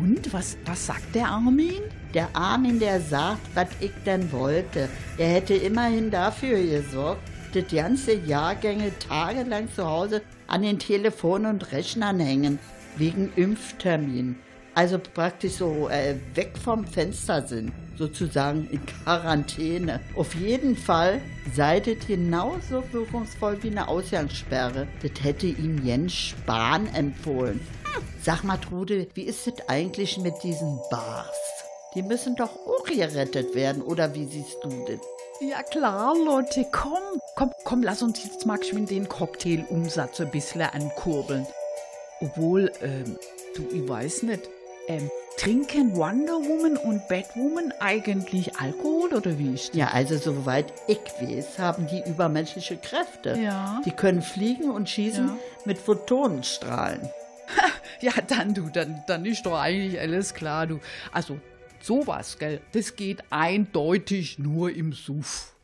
Und 0.00 0.32
was, 0.32 0.56
was 0.64 0.86
sagt 0.86 1.14
der 1.14 1.28
Armin? 1.28 1.82
Der 2.16 2.34
Armin, 2.34 2.80
der 2.80 2.98
sagt, 3.02 3.42
was 3.54 3.68
ich 3.78 3.92
denn 4.06 4.32
wollte. 4.32 4.88
Er 5.18 5.28
hätte 5.28 5.52
immerhin 5.52 6.10
dafür 6.10 6.58
gesorgt, 6.58 7.20
dass 7.52 7.68
ganze 7.70 8.14
Jahrgänge 8.14 8.90
tagelang 8.98 9.68
zu 9.70 9.84
Hause 9.84 10.22
an 10.46 10.62
den 10.62 10.78
Telefon 10.78 11.44
und 11.44 11.72
Rechnern 11.72 12.18
hängen, 12.18 12.58
wegen 12.96 13.30
Impftermin. 13.36 14.36
Also 14.74 14.98
praktisch 14.98 15.56
so 15.56 15.90
äh, 15.90 16.14
weg 16.34 16.56
vom 16.56 16.86
Fenster 16.86 17.46
sind, 17.46 17.70
sozusagen 17.98 18.66
in 18.70 18.80
Quarantäne. 18.86 20.00
Auf 20.14 20.34
jeden 20.36 20.74
Fall 20.74 21.20
sei 21.54 21.80
das 21.80 22.06
genauso 22.06 22.82
wirkungsvoll 22.92 23.62
wie 23.62 23.72
eine 23.72 23.88
Ausgangssperre. 23.88 24.86
Das 25.02 25.22
hätte 25.22 25.48
ihm 25.48 25.84
Jens 25.84 26.14
Spahn 26.14 26.86
empfohlen. 26.94 27.60
Sag 28.22 28.42
mal, 28.42 28.56
Trude, 28.56 29.06
wie 29.12 29.24
ist 29.24 29.46
es 29.46 29.68
eigentlich 29.68 30.16
mit 30.16 30.42
diesen 30.42 30.80
Bars? 30.90 31.55
Die 31.96 32.02
müssen 32.02 32.36
doch 32.36 32.50
auch 32.66 32.84
gerettet 32.84 33.54
werden, 33.54 33.80
oder 33.82 34.14
wie 34.14 34.26
siehst 34.26 34.58
du 34.62 34.68
das? 34.86 35.00
Ja 35.40 35.62
klar, 35.62 36.14
Leute, 36.14 36.66
komm, 36.70 37.02
komm, 37.34 37.50
komm, 37.64 37.82
lass 37.82 38.02
uns 38.02 38.22
jetzt 38.22 38.44
mal 38.44 38.58
geschwind 38.58 38.90
den 38.90 39.08
Cocktailumsatz 39.08 40.20
ein 40.20 40.30
bisschen 40.30 40.60
ankurbeln. 40.60 41.46
Obwohl, 42.20 42.70
ähm, 42.82 43.18
du, 43.54 43.66
ich 43.74 43.88
weiß 43.88 44.24
nicht, 44.24 44.48
ähm, 44.88 45.10
trinken 45.38 45.96
Wonder 45.96 46.34
Woman 46.34 46.76
und 46.76 47.08
Batwoman 47.08 47.72
eigentlich 47.80 48.58
Alkohol 48.58 49.14
oder 49.14 49.38
wie 49.38 49.54
ist 49.54 49.70
das? 49.70 49.76
Ja, 49.76 49.88
also 49.88 50.16
soweit 50.18 50.72
ich 50.86 51.00
weiß, 51.20 51.58
haben 51.58 51.86
die 51.86 52.02
übermenschliche 52.06 52.76
Kräfte. 52.76 53.38
Ja. 53.42 53.80
Die 53.86 53.90
können 53.90 54.22
fliegen 54.22 54.70
und 54.70 54.88
schießen 54.88 55.28
Ja. 55.28 55.36
mit 55.64 55.78
Photonenstrahlen. 55.78 57.08
Ja, 58.00 58.12
dann 58.28 58.52
du, 58.52 58.68
dann, 58.68 59.02
dann 59.06 59.24
ist 59.24 59.46
doch 59.46 59.58
eigentlich 59.58 59.98
alles 59.98 60.34
klar, 60.34 60.66
du. 60.66 60.80
Also, 61.12 61.38
sowas, 61.84 62.38
gell, 62.38 62.60
das 62.72 62.96
geht 62.96 63.22
eindeutig 63.30 64.38
nur 64.38 64.74
im 64.74 64.92
Suff. 64.92 65.54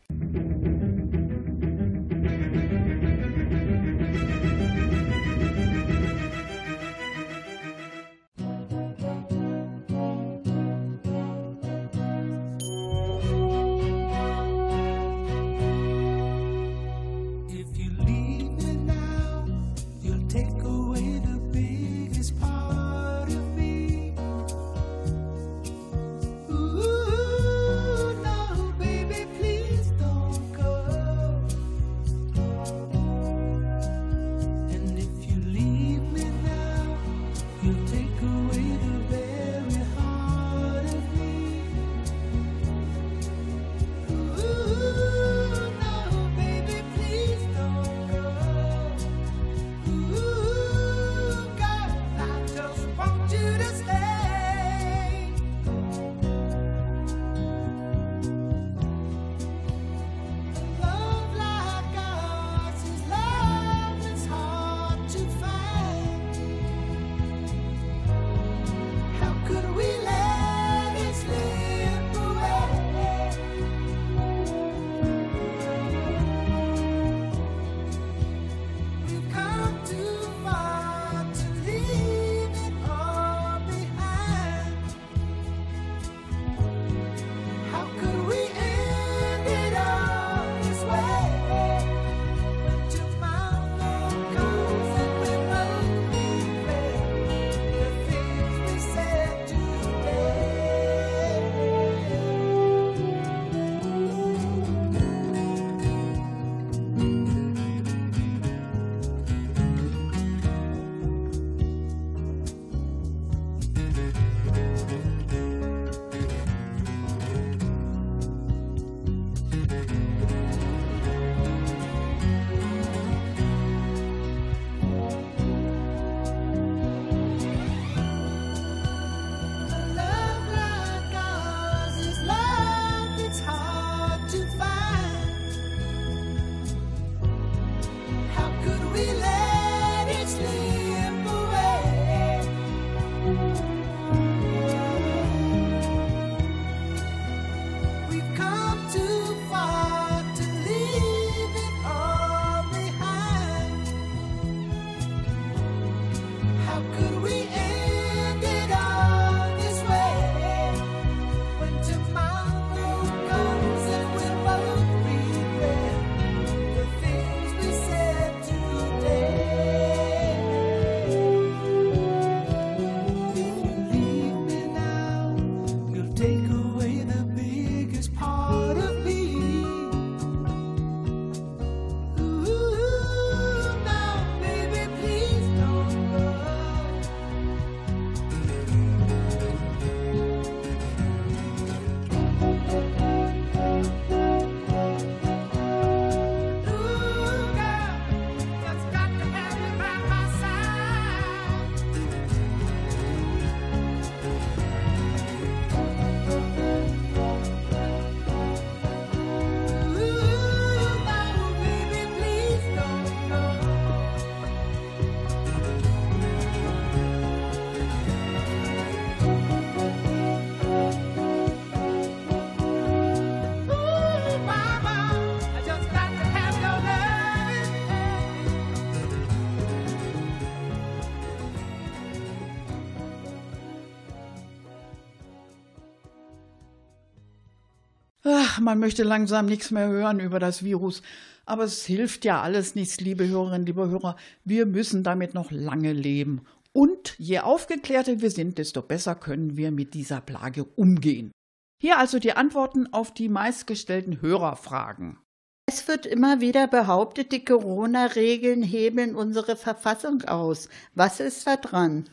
Man 238.62 238.78
möchte 238.78 239.02
langsam 239.02 239.46
nichts 239.46 239.70
mehr 239.70 239.88
hören 239.88 240.20
über 240.20 240.38
das 240.38 240.62
Virus. 240.64 241.02
Aber 241.44 241.64
es 241.64 241.84
hilft 241.84 242.24
ja 242.24 242.40
alles 242.40 242.74
nichts, 242.74 243.00
liebe 243.00 243.26
Hörerinnen, 243.26 243.66
liebe 243.66 243.88
Hörer. 243.88 244.16
Wir 244.44 244.66
müssen 244.66 245.02
damit 245.02 245.34
noch 245.34 245.50
lange 245.50 245.92
leben. 245.92 246.42
Und 246.72 247.14
je 247.18 247.40
aufgeklärter 247.40 248.20
wir 248.20 248.30
sind, 248.30 248.58
desto 248.58 248.80
besser 248.80 249.14
können 249.14 249.56
wir 249.56 249.70
mit 249.70 249.94
dieser 249.94 250.20
Plage 250.20 250.64
umgehen. 250.64 251.32
Hier 251.80 251.98
also 251.98 252.18
die 252.18 252.32
Antworten 252.32 252.92
auf 252.92 253.12
die 253.12 253.28
meistgestellten 253.28 254.22
Hörerfragen. 254.22 255.18
Es 255.66 255.86
wird 255.88 256.06
immer 256.06 256.40
wieder 256.40 256.66
behauptet, 256.68 257.32
die 257.32 257.44
Corona-Regeln 257.44 258.62
hebeln 258.62 259.14
unsere 259.14 259.56
Verfassung 259.56 260.22
aus. 260.22 260.68
Was 260.94 261.20
ist 261.20 261.46
da 261.46 261.56
dran? 261.56 262.08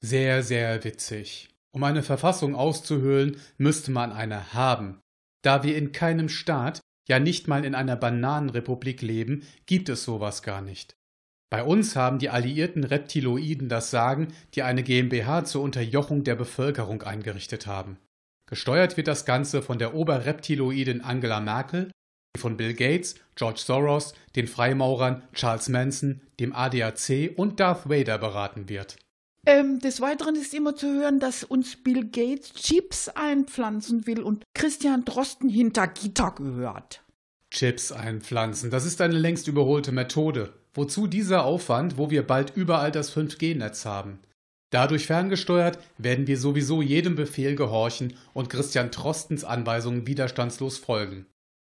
Sehr, 0.00 0.42
sehr 0.42 0.82
witzig. 0.84 1.48
Um 1.72 1.84
eine 1.84 2.02
Verfassung 2.02 2.54
auszuhöhlen, 2.54 3.38
müsste 3.58 3.90
man 3.90 4.12
eine 4.12 4.54
haben. 4.54 5.00
Da 5.46 5.62
wir 5.62 5.76
in 5.76 5.92
keinem 5.92 6.28
Staat, 6.28 6.80
ja 7.08 7.20
nicht 7.20 7.46
mal 7.46 7.64
in 7.64 7.76
einer 7.76 7.94
Bananenrepublik 7.94 9.00
leben, 9.00 9.44
gibt 9.66 9.88
es 9.88 10.02
sowas 10.02 10.42
gar 10.42 10.60
nicht. 10.60 10.96
Bei 11.50 11.62
uns 11.62 11.94
haben 11.94 12.18
die 12.18 12.30
alliierten 12.30 12.82
Reptiloiden 12.82 13.68
das 13.68 13.92
Sagen, 13.92 14.34
die 14.54 14.64
eine 14.64 14.82
GmbH 14.82 15.44
zur 15.44 15.62
Unterjochung 15.62 16.24
der 16.24 16.34
Bevölkerung 16.34 17.02
eingerichtet 17.02 17.68
haben. 17.68 17.96
Gesteuert 18.50 18.96
wird 18.96 19.06
das 19.06 19.24
Ganze 19.24 19.62
von 19.62 19.78
der 19.78 19.94
Oberreptiloidin 19.94 21.00
Angela 21.00 21.38
Merkel, 21.38 21.92
die 22.34 22.40
von 22.40 22.56
Bill 22.56 22.74
Gates, 22.74 23.14
George 23.36 23.60
Soros, 23.60 24.14
den 24.34 24.48
Freimaurern 24.48 25.22
Charles 25.32 25.68
Manson, 25.68 26.22
dem 26.40 26.52
ADAC 26.56 27.34
und 27.36 27.60
Darth 27.60 27.88
Vader 27.88 28.18
beraten 28.18 28.68
wird. 28.68 28.96
Ähm, 29.48 29.78
des 29.78 30.00
Weiteren 30.00 30.34
ist 30.34 30.52
immer 30.54 30.74
zu 30.74 30.88
hören, 30.88 31.20
dass 31.20 31.44
uns 31.44 31.76
Bill 31.76 32.04
Gates 32.10 32.52
Chips 32.54 33.08
einpflanzen 33.08 34.06
will 34.06 34.20
und 34.20 34.42
Christian 34.54 35.04
Drosten 35.04 35.48
hinter 35.48 35.86
Gitter 35.86 36.32
gehört. 36.32 37.04
Chips 37.50 37.92
einpflanzen, 37.92 38.70
das 38.70 38.84
ist 38.84 39.00
eine 39.00 39.16
längst 39.16 39.46
überholte 39.46 39.92
Methode. 39.92 40.52
Wozu 40.74 41.06
dieser 41.06 41.44
Aufwand, 41.44 41.96
wo 41.96 42.10
wir 42.10 42.26
bald 42.26 42.56
überall 42.56 42.90
das 42.90 43.16
5G-Netz 43.16 43.84
haben? 43.84 44.18
Dadurch 44.70 45.06
ferngesteuert 45.06 45.78
werden 45.96 46.26
wir 46.26 46.38
sowieso 46.38 46.82
jedem 46.82 47.14
Befehl 47.14 47.54
gehorchen 47.54 48.14
und 48.34 48.50
Christian 48.50 48.90
Trostens 48.90 49.44
Anweisungen 49.44 50.08
widerstandslos 50.08 50.78
folgen. 50.78 51.24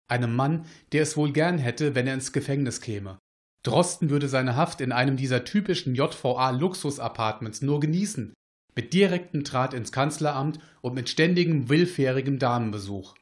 Einem 0.10 0.34
Mann, 0.34 0.65
der 0.93 1.03
es 1.03 1.17
wohl 1.17 1.34
gern 1.34 1.58
hätte, 1.58 1.95
wenn 1.95 2.08
er 2.08 2.13
ins 2.13 2.32
Gefängnis 2.32 2.80
käme. 2.80 3.19
Drosten 3.67 4.10
würde 4.10 4.30
seine 4.30 4.56
Haft 4.56 4.80
in 4.80 4.93
einem 4.93 5.17
dieser 5.17 5.43
typischen 5.43 5.93
JVA-Luxus-Apartments 5.93 7.62
nur 7.62 7.82
genießen, 7.82 8.34
mit 8.75 8.93
direktem 8.93 9.43
Draht 9.43 9.73
ins 9.73 9.91
Kanzleramt 9.91 10.60
und 10.80 10.93
mit 10.93 11.10
ständigem 11.10 11.67
willfährigem 11.67 12.39
Damenbesuch. 12.39 13.15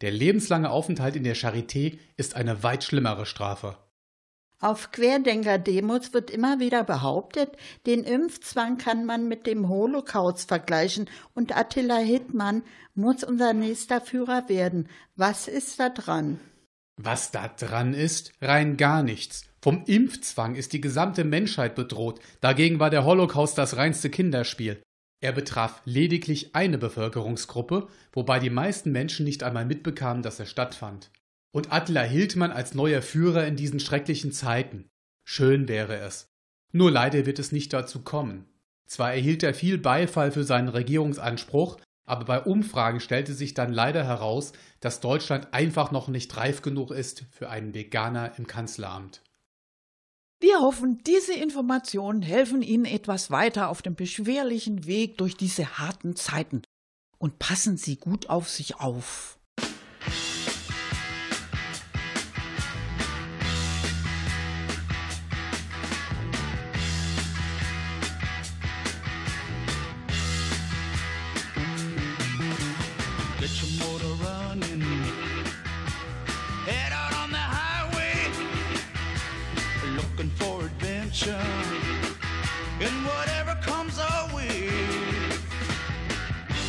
Der 0.00 0.10
lebenslange 0.10 0.70
Aufenthalt 0.70 1.14
in 1.14 1.22
der 1.22 1.36
Charité 1.36 1.98
ist 2.16 2.34
eine 2.34 2.64
weit 2.64 2.82
schlimmere 2.82 3.26
Strafe. 3.26 3.76
Auf 4.58 4.90
Querdenker-Demos 4.90 6.12
wird 6.12 6.30
immer 6.30 6.58
wieder 6.58 6.82
behauptet, 6.82 7.56
den 7.86 8.02
Impfzwang 8.02 8.78
kann 8.78 9.04
man 9.04 9.28
mit 9.28 9.46
dem 9.46 9.68
Holocaust 9.68 10.48
vergleichen 10.48 11.08
und 11.34 11.56
Attila 11.56 11.98
Hittmann 11.98 12.64
muss 12.94 13.22
unser 13.22 13.52
nächster 13.52 14.00
Führer 14.00 14.48
werden. 14.48 14.88
Was 15.14 15.46
ist 15.46 15.78
da 15.78 15.90
dran? 15.90 16.40
Was 16.96 17.30
da 17.30 17.46
dran 17.46 17.94
ist? 17.94 18.32
Rein 18.40 18.76
gar 18.76 19.04
nichts. 19.04 19.51
Vom 19.62 19.84
Impfzwang 19.86 20.56
ist 20.56 20.72
die 20.72 20.80
gesamte 20.80 21.22
Menschheit 21.22 21.76
bedroht. 21.76 22.20
Dagegen 22.40 22.80
war 22.80 22.90
der 22.90 23.04
Holocaust 23.04 23.56
das 23.56 23.76
reinste 23.76 24.10
Kinderspiel. 24.10 24.82
Er 25.20 25.30
betraf 25.30 25.80
lediglich 25.84 26.56
eine 26.56 26.78
Bevölkerungsgruppe, 26.78 27.86
wobei 28.12 28.40
die 28.40 28.50
meisten 28.50 28.90
Menschen 28.90 29.24
nicht 29.24 29.44
einmal 29.44 29.64
mitbekamen, 29.64 30.24
dass 30.24 30.40
er 30.40 30.46
stattfand. 30.46 31.12
Und 31.54 31.72
Attila 31.72 32.02
Hildmann 32.02 32.50
als 32.50 32.74
neuer 32.74 33.02
Führer 33.02 33.46
in 33.46 33.54
diesen 33.54 33.78
schrecklichen 33.78 34.32
Zeiten. 34.32 34.88
Schön 35.24 35.68
wäre 35.68 35.96
es. 35.98 36.26
Nur 36.72 36.90
leider 36.90 37.24
wird 37.24 37.38
es 37.38 37.52
nicht 37.52 37.72
dazu 37.72 38.02
kommen. 38.02 38.46
Zwar 38.88 39.12
erhielt 39.12 39.44
er 39.44 39.54
viel 39.54 39.78
Beifall 39.78 40.32
für 40.32 40.42
seinen 40.42 40.70
Regierungsanspruch, 40.70 41.78
aber 42.04 42.24
bei 42.24 42.40
Umfragen 42.40 42.98
stellte 42.98 43.32
sich 43.32 43.54
dann 43.54 43.72
leider 43.72 44.04
heraus, 44.04 44.52
dass 44.80 44.98
Deutschland 44.98 45.54
einfach 45.54 45.92
noch 45.92 46.08
nicht 46.08 46.36
reif 46.36 46.62
genug 46.62 46.90
ist 46.90 47.26
für 47.30 47.48
einen 47.48 47.74
Veganer 47.74 48.32
im 48.38 48.48
Kanzleramt. 48.48 49.22
Wir 50.42 50.58
hoffen, 50.58 51.00
diese 51.06 51.34
Informationen 51.34 52.20
helfen 52.20 52.62
Ihnen 52.62 52.84
etwas 52.84 53.30
weiter 53.30 53.68
auf 53.68 53.80
dem 53.80 53.94
beschwerlichen 53.94 54.86
Weg 54.86 55.16
durch 55.18 55.36
diese 55.36 55.78
harten 55.78 56.16
Zeiten. 56.16 56.62
Und 57.18 57.38
passen 57.38 57.76
Sie 57.76 57.94
gut 57.94 58.28
auf 58.28 58.48
sich 58.48 58.80
auf. 58.80 59.38
Adventure. 81.22 81.38
And 82.80 83.06
whatever 83.06 83.54
comes 83.62 83.98
our 83.98 84.34
way. 84.34 84.70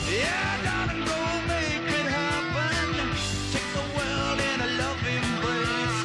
Yeah, 0.10 0.64
darling, 0.64 1.06
go 1.06 1.20
make 1.48 1.90
it 2.00 2.08
happen. 2.18 3.10
Take 3.52 3.70
the 3.74 3.86
world 3.98 4.40
in 4.40 4.62
a 4.62 4.70
loving 4.82 5.24
embrace. 5.34 6.00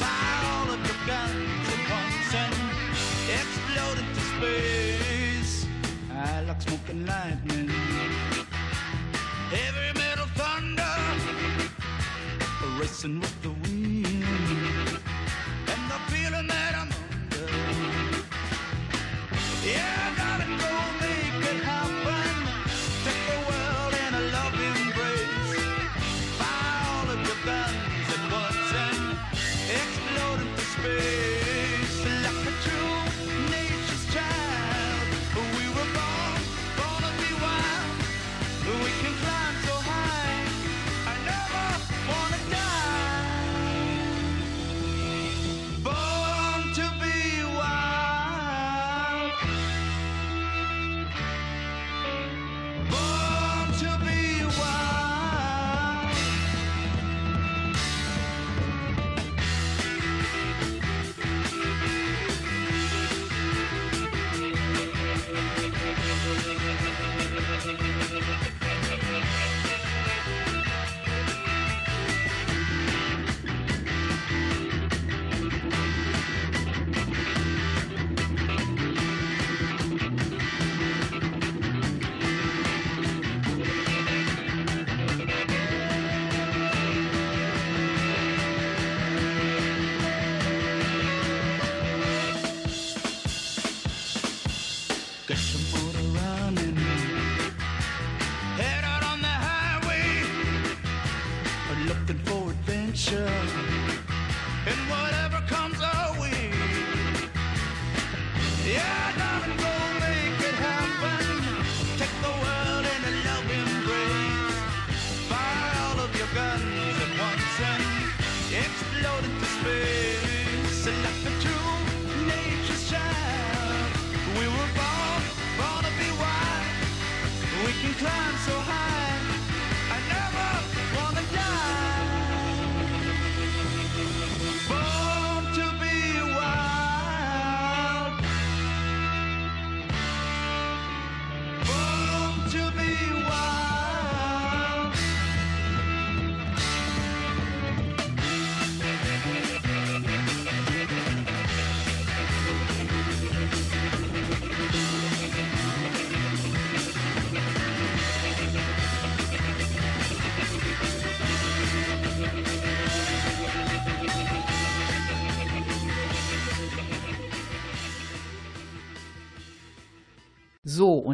Fire 0.00 0.42
all 0.52 0.68
of 0.74 0.80
your 0.86 1.00
guns 1.06 1.68
at 1.74 1.82
once 1.90 2.34
and 2.42 2.54
explode 3.40 3.98
into 3.98 4.20
space. 4.34 5.66
I 6.12 6.42
like 6.42 6.62
smoking 6.62 7.06
lightning. 7.06 7.70
Heavy 9.50 9.98
metal 9.98 10.26
thunder 10.34 10.82
Racing 12.80 13.20
with 13.20 13.35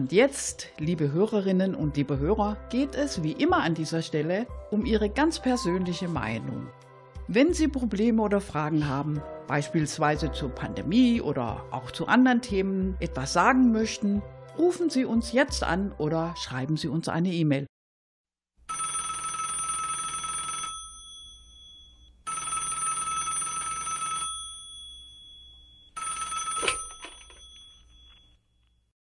und 0.02 0.10
jetzt, 0.10 0.66
liebe 0.78 1.12
Hörerinnen 1.12 1.76
und 1.76 1.96
liebe 1.96 2.18
Hörer, 2.18 2.56
geht 2.70 2.96
es 2.96 3.22
wie 3.22 3.30
immer 3.30 3.58
an 3.58 3.74
dieser 3.74 4.02
Stelle 4.02 4.48
um 4.72 4.84
Ihre 4.84 5.08
ganz 5.08 5.38
persönliche 5.38 6.08
Meinung. 6.08 6.66
Wenn 7.28 7.54
Sie 7.54 7.68
Probleme 7.68 8.20
oder 8.20 8.40
Fragen 8.40 8.88
haben, 8.88 9.22
beispielsweise 9.46 10.32
zur 10.32 10.48
Pandemie 10.48 11.20
oder 11.20 11.66
auch 11.70 11.92
zu 11.92 12.08
anderen 12.08 12.42
Themen 12.42 12.96
etwas 12.98 13.32
sagen 13.32 13.70
möchten, 13.70 14.22
rufen 14.58 14.90
Sie 14.90 15.04
uns 15.04 15.30
jetzt 15.30 15.62
an 15.62 15.92
oder 15.98 16.34
schreiben 16.36 16.76
Sie 16.76 16.88
uns 16.88 17.08
eine 17.08 17.32
E-Mail. 17.32 17.68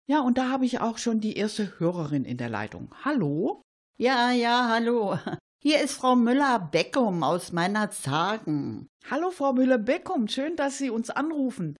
Ja, 0.10 0.22
und 0.22 0.38
da 0.38 0.50
habe 0.50 0.66
ich 0.66 0.80
auch 0.80 0.98
schon 0.98 1.20
die 1.20 1.36
erste 1.36 1.80
Hörerin 1.80 2.24
in 2.24 2.38
der 2.38 2.50
Leitung. 2.50 2.90
Hallo? 3.04 3.62
Ja, 4.00 4.32
ja, 4.32 4.70
hallo. 4.70 5.18
Hier 5.62 5.82
ist 5.82 5.94
Frau 5.96 6.16
Müller-Beckum 6.16 7.24
aus 7.24 7.52
meiner 7.52 7.92
Zagen. 7.92 8.88
Hallo, 9.10 9.32
Frau 9.32 9.54
Müller-Beckum, 9.54 10.28
schön, 10.28 10.56
dass 10.56 10.78
Sie 10.78 10.90
uns 10.90 11.10
anrufen. 11.10 11.76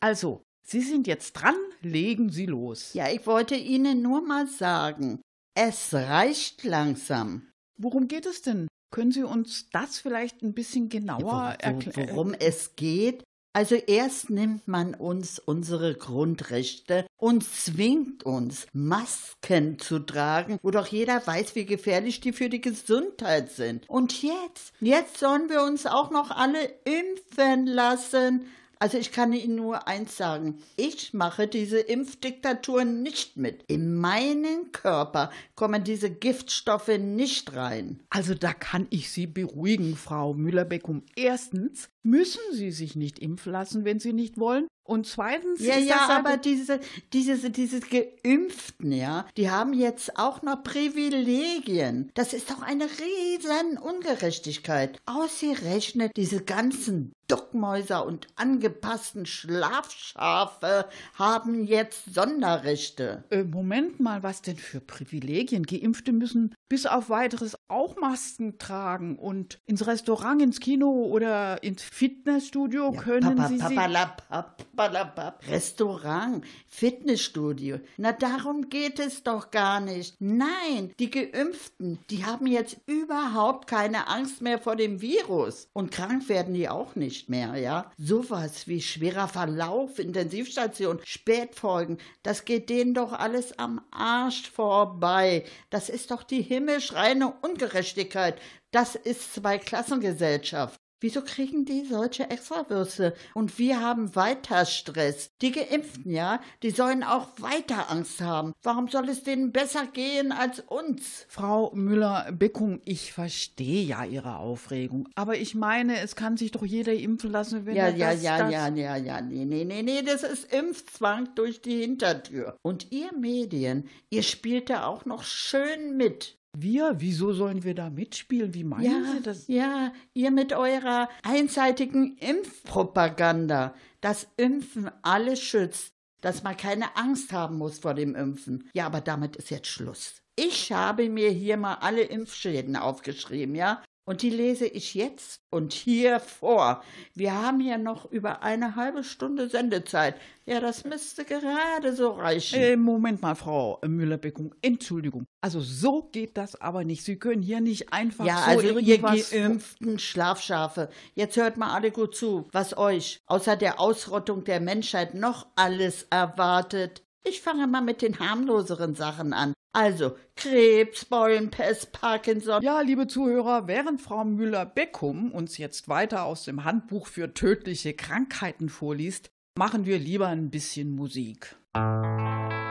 Also, 0.00 0.42
Sie 0.66 0.80
sind 0.80 1.06
jetzt 1.06 1.32
dran, 1.34 1.54
legen 1.80 2.30
Sie 2.30 2.46
los. 2.46 2.92
Ja, 2.92 3.08
ich 3.08 3.26
wollte 3.26 3.54
Ihnen 3.54 4.02
nur 4.02 4.20
mal 4.20 4.46
sagen, 4.46 5.22
es 5.56 5.94
reicht 5.94 6.64
langsam. 6.64 7.48
Worum 7.78 8.08
geht 8.08 8.26
es 8.26 8.42
denn? 8.42 8.68
Können 8.92 9.12
Sie 9.12 9.22
uns 9.22 9.70
das 9.70 9.98
vielleicht 10.00 10.42
ein 10.42 10.52
bisschen 10.52 10.88
genauer 10.88 11.22
Wo- 11.58 11.64
erklären? 11.64 12.10
Worum 12.10 12.34
es 12.34 12.74
geht? 12.76 13.22
Also 13.52 13.74
erst 13.74 14.30
nimmt 14.30 14.68
man 14.68 14.94
uns 14.94 15.40
unsere 15.40 15.94
Grundrechte 15.94 17.04
und 17.16 17.42
zwingt 17.42 18.22
uns, 18.22 18.68
Masken 18.72 19.80
zu 19.80 19.98
tragen, 19.98 20.60
wo 20.62 20.70
doch 20.70 20.86
jeder 20.86 21.26
weiß, 21.26 21.56
wie 21.56 21.66
gefährlich 21.66 22.20
die 22.20 22.32
für 22.32 22.48
die 22.48 22.60
Gesundheit 22.60 23.50
sind. 23.50 23.88
Und 23.90 24.22
jetzt, 24.22 24.72
jetzt 24.80 25.18
sollen 25.18 25.48
wir 25.48 25.64
uns 25.64 25.86
auch 25.86 26.12
noch 26.12 26.30
alle 26.30 26.62
impfen 26.84 27.66
lassen. 27.66 28.46
Also 28.82 28.96
ich 28.96 29.12
kann 29.12 29.34
Ihnen 29.34 29.56
nur 29.56 29.86
eins 29.88 30.16
sagen, 30.16 30.62
ich 30.76 31.12
mache 31.12 31.46
diese 31.46 31.80
Impfdiktatur 31.80 32.84
nicht 32.86 33.36
mit. 33.36 33.62
In 33.66 33.94
meinen 33.94 34.72
Körper 34.72 35.30
kommen 35.54 35.84
diese 35.84 36.08
Giftstoffe 36.08 36.96
nicht 36.98 37.54
rein. 37.54 38.00
Also 38.08 38.34
da 38.34 38.54
kann 38.54 38.86
ich 38.88 39.10
Sie 39.10 39.26
beruhigen, 39.26 39.96
Frau 39.96 40.32
Müller-Beckum. 40.32 41.02
Erstens 41.14 41.90
müssen 42.02 42.40
Sie 42.52 42.70
sich 42.70 42.96
nicht 42.96 43.18
impfen 43.18 43.52
lassen, 43.52 43.84
wenn 43.84 43.98
Sie 43.98 44.12
nicht 44.12 44.38
wollen. 44.38 44.66
Und 44.90 45.06
zweitens 45.06 45.60
Ja, 45.60 45.74
ist 45.74 45.88
ja, 45.88 45.98
das 45.98 46.16
aber 46.16 46.36
diese, 46.36 46.80
diese, 47.12 47.50
diese 47.50 47.78
Geimpften, 47.78 48.90
ja, 48.90 49.24
die 49.36 49.48
haben 49.48 49.72
jetzt 49.72 50.18
auch 50.18 50.42
noch 50.42 50.64
Privilegien. 50.64 52.10
Das 52.14 52.32
ist 52.32 52.50
doch 52.50 52.62
eine 52.62 52.86
riesen 52.86 53.78
Ungerechtigkeit. 53.78 54.98
Ausgerechnet 55.06 56.10
diese 56.16 56.42
ganzen 56.42 57.12
Duckmäuser 57.28 58.04
und 58.04 58.26
angepassten 58.34 59.24
Schlafschafe 59.24 60.86
haben 61.14 61.64
jetzt 61.64 62.12
Sonderrechte. 62.12 63.22
Äh, 63.30 63.44
Moment 63.44 64.00
mal, 64.00 64.24
was 64.24 64.42
denn 64.42 64.56
für 64.56 64.80
Privilegien? 64.80 65.62
Geimpfte 65.62 66.10
müssen 66.10 66.52
bis 66.68 66.86
auf 66.86 67.08
weiteres 67.08 67.56
auch 67.68 67.96
Masken 67.96 68.58
tragen 68.58 69.16
und 69.16 69.60
ins 69.66 69.86
Restaurant, 69.86 70.42
ins 70.42 70.58
Kino 70.58 70.90
oder 70.90 71.62
ins 71.62 71.82
Fitnessstudio 71.92 72.92
können 72.92 73.36
Papa, 73.36 73.48
sie 73.48 73.58
sie... 73.58 73.74
papalapap, 73.74 74.56
papalapap. 74.56 75.46
Restaurant, 75.48 76.44
Fitnessstudio. 76.68 77.80
Na, 77.96 78.12
darum 78.12 78.70
geht 78.70 79.00
es 79.00 79.24
doch 79.24 79.50
gar 79.50 79.80
nicht. 79.80 80.14
Nein, 80.20 80.94
die 80.98 81.10
Geimpften, 81.10 81.98
die 82.08 82.24
haben 82.24 82.46
jetzt 82.46 82.78
überhaupt 82.86 83.66
keine 83.66 84.06
Angst 84.06 84.40
mehr 84.40 84.58
vor 84.60 84.76
dem 84.76 85.00
Virus. 85.00 85.68
Und 85.72 85.90
krank 85.90 86.28
werden 86.28 86.54
die 86.54 86.68
auch 86.68 86.94
nicht 86.94 87.28
mehr, 87.28 87.56
ja? 87.56 87.90
Sowas 87.98 88.68
wie 88.68 88.80
schwerer 88.80 89.28
Verlauf, 89.28 89.98
Intensivstation, 89.98 91.00
Spätfolgen, 91.04 91.98
das 92.22 92.44
geht 92.44 92.70
denen 92.70 92.94
doch 92.94 93.12
alles 93.12 93.58
am 93.58 93.80
Arsch 93.90 94.48
vorbei. 94.48 95.44
Das 95.70 95.88
ist 95.88 96.12
doch 96.12 96.22
die 96.22 96.40
himmelschreiende 96.40 97.34
Ungerechtigkeit. 97.42 98.40
Das 98.70 98.94
ist 98.94 99.34
Zweiklassengesellschaft. 99.34 100.79
Wieso 101.00 101.22
kriegen 101.22 101.64
die 101.64 101.84
solche 101.84 102.28
Extrawürste? 102.28 103.14
Und 103.34 103.58
wir 103.58 103.80
haben 103.80 104.14
weiter 104.14 104.66
Stress. 104.66 105.30
Die 105.40 105.50
Geimpften, 105.50 106.12
ja, 106.12 106.40
die 106.62 106.70
sollen 106.70 107.02
auch 107.02 107.28
weiter 107.38 107.90
Angst 107.90 108.20
haben. 108.20 108.52
Warum 108.62 108.88
soll 108.88 109.08
es 109.08 109.22
denen 109.22 109.50
besser 109.50 109.86
gehen 109.86 110.30
als 110.30 110.60
uns? 110.60 111.24
Frau 111.28 111.70
Müller-Beckum, 111.74 112.82
ich 112.84 113.12
verstehe 113.14 113.82
ja 113.84 114.04
Ihre 114.04 114.36
Aufregung. 114.36 115.08
Aber 115.14 115.38
ich 115.38 115.54
meine, 115.54 116.00
es 116.00 116.16
kann 116.16 116.36
sich 116.36 116.50
doch 116.50 116.64
jeder 116.66 116.92
impfen 116.92 117.30
lassen, 117.30 117.64
wenn 117.64 117.76
Ja, 117.76 117.84
er 117.84 117.96
ja, 117.96 118.12
das, 118.12 118.22
ja, 118.22 118.38
das 118.38 118.52
ja, 118.52 118.68
ja, 118.68 118.96
ja, 118.96 119.20
nee, 119.22 119.46
nee, 119.46 119.64
nee, 119.64 119.82
nee, 119.82 120.02
das 120.02 120.22
ist 120.22 120.52
Impfzwang 120.52 121.34
durch 121.34 121.62
die 121.62 121.80
Hintertür. 121.80 122.56
Und 122.62 122.92
ihr 122.92 123.10
Medien, 123.18 123.88
ihr 124.10 124.22
spielt 124.22 124.68
da 124.68 124.84
auch 124.84 125.06
noch 125.06 125.24
schön 125.24 125.96
mit. 125.96 126.36
Wir? 126.56 126.96
Wieso 126.98 127.32
sollen 127.32 127.62
wir 127.62 127.74
da 127.74 127.90
mitspielen? 127.90 128.54
Wie 128.54 128.64
meinen 128.64 128.84
Ja, 128.84 129.12
Sie 129.12 129.22
das? 129.22 129.46
ja, 129.48 129.92
ihr 130.14 130.30
mit 130.30 130.52
eurer 130.52 131.08
einseitigen 131.22 132.16
Impfpropaganda, 132.18 133.74
dass 134.00 134.26
Impfen 134.36 134.90
alles 135.02 135.40
schützt, 135.40 135.92
dass 136.20 136.42
man 136.42 136.56
keine 136.56 136.96
Angst 136.96 137.32
haben 137.32 137.56
muss 137.56 137.78
vor 137.78 137.94
dem 137.94 138.14
Impfen. 138.14 138.68
Ja, 138.74 138.86
aber 138.86 139.00
damit 139.00 139.36
ist 139.36 139.50
jetzt 139.50 139.68
Schluss. 139.68 140.22
Ich 140.36 140.72
habe 140.72 141.08
mir 141.08 141.30
hier 141.30 141.56
mal 141.56 141.74
alle 141.74 142.02
Impfschäden 142.02 142.76
aufgeschrieben, 142.76 143.54
ja? 143.54 143.82
Und 144.10 144.22
die 144.22 144.30
lese 144.30 144.66
ich 144.66 144.94
jetzt 144.94 145.40
und 145.50 145.72
hier 145.72 146.18
vor. 146.18 146.82
Wir 147.14 147.32
haben 147.32 147.60
hier 147.60 147.78
noch 147.78 148.10
über 148.10 148.42
eine 148.42 148.74
halbe 148.74 149.04
Stunde 149.04 149.48
Sendezeit. 149.48 150.16
Ja, 150.46 150.58
das 150.58 150.84
müsste 150.84 151.24
gerade 151.24 151.94
so 151.94 152.10
reichen. 152.10 152.58
Äh, 152.58 152.76
Moment 152.76 153.22
mal, 153.22 153.36
Frau 153.36 153.78
Müller-Beckum, 153.86 154.52
Entschuldigung. 154.62 155.26
Also 155.40 155.60
so 155.60 156.08
geht 156.10 156.36
das 156.36 156.60
aber 156.60 156.82
nicht. 156.82 157.04
Sie 157.04 157.20
können 157.20 157.40
hier 157.40 157.60
nicht 157.60 157.92
einfach 157.92 158.26
Ja, 158.26 158.38
so 158.38 158.50
also 158.50 158.78
ihr 158.80 158.94
irgendwas... 158.96 159.30
geimpften 159.30 160.00
Schlafschafe. 160.00 160.88
Jetzt 161.14 161.36
hört 161.36 161.56
mal 161.56 161.72
alle 161.72 161.92
gut 161.92 162.16
zu, 162.16 162.48
was 162.50 162.76
euch 162.76 163.20
außer 163.26 163.54
der 163.54 163.78
Ausrottung 163.78 164.42
der 164.42 164.58
Menschheit 164.58 165.14
noch 165.14 165.46
alles 165.54 166.08
erwartet. 166.10 167.04
Ich 167.22 167.42
fange 167.42 167.66
mal 167.66 167.82
mit 167.82 168.02
den 168.02 168.18
harmloseren 168.18 168.94
Sachen 168.94 169.32
an. 169.32 169.52
Also 169.72 170.16
Krebs, 170.36 171.04
Beulenpest, 171.04 171.92
Parkinson. 171.92 172.62
Ja, 172.62 172.80
liebe 172.80 173.06
Zuhörer, 173.06 173.68
während 173.68 174.00
Frau 174.00 174.24
Müller-Beckum 174.24 175.30
uns 175.30 175.58
jetzt 175.58 175.88
weiter 175.88 176.24
aus 176.24 176.44
dem 176.44 176.64
Handbuch 176.64 177.06
für 177.06 177.34
tödliche 177.34 177.94
Krankheiten 177.94 178.68
vorliest, 178.68 179.30
machen 179.56 179.84
wir 179.86 179.98
lieber 179.98 180.26
ein 180.28 180.50
bisschen 180.50 180.90
Musik. 180.90 181.56
There 181.72 182.69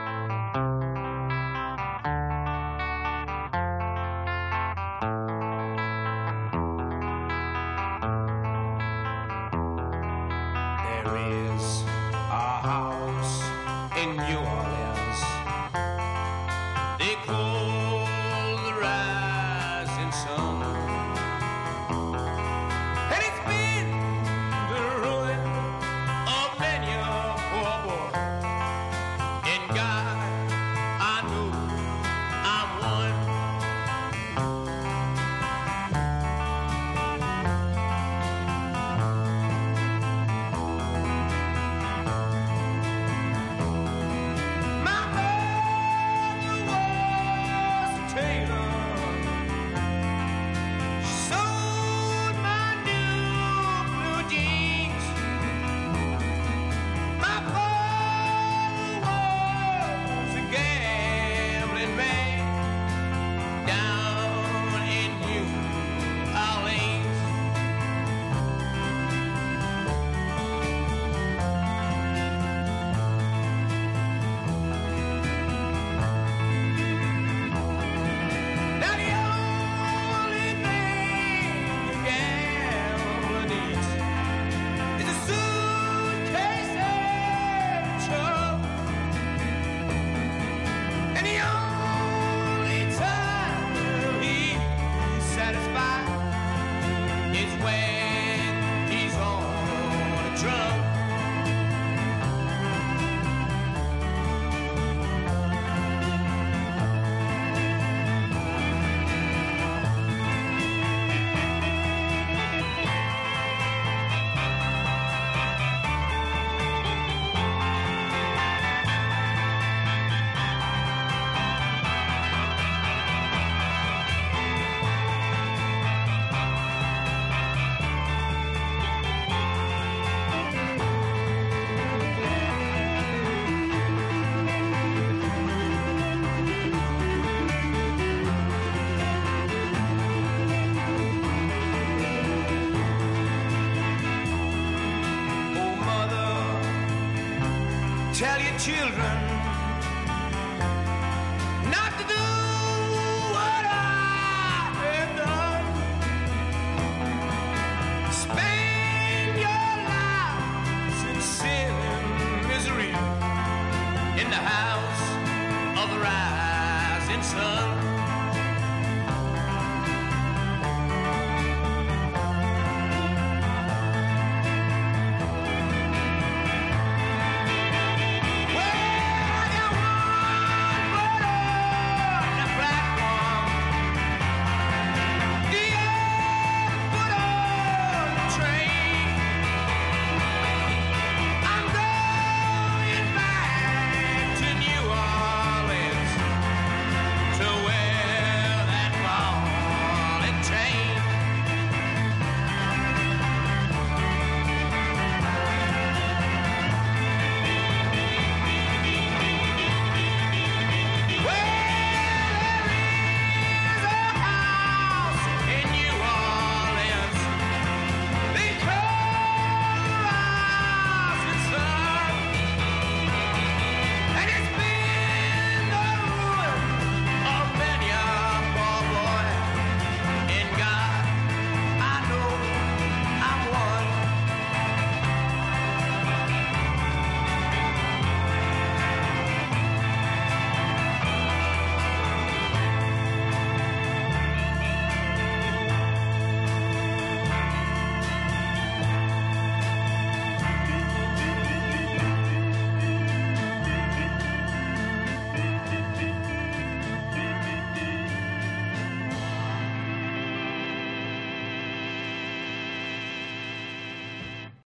children 148.60 149.29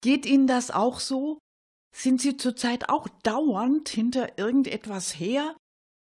Geht 0.03 0.25
Ihnen 0.25 0.47
das 0.47 0.69
auch 0.69 0.99
so? 0.99 1.39
Sind 1.95 2.19
Sie 2.19 2.35
zurzeit 2.35 2.89
auch 2.89 3.07
dauernd 3.23 3.87
hinter 3.87 4.37
irgendetwas 4.37 5.17
her? 5.17 5.55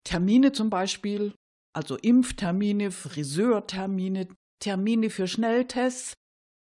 Termine 0.05 0.53
zum 0.53 0.69
Beispiel, 0.69 1.35
also 1.73 1.97
Impftermine, 1.97 2.91
Friseurtermine, 2.91 4.29
Termine 4.61 5.09
für 5.09 5.27
Schnelltests 5.27 6.13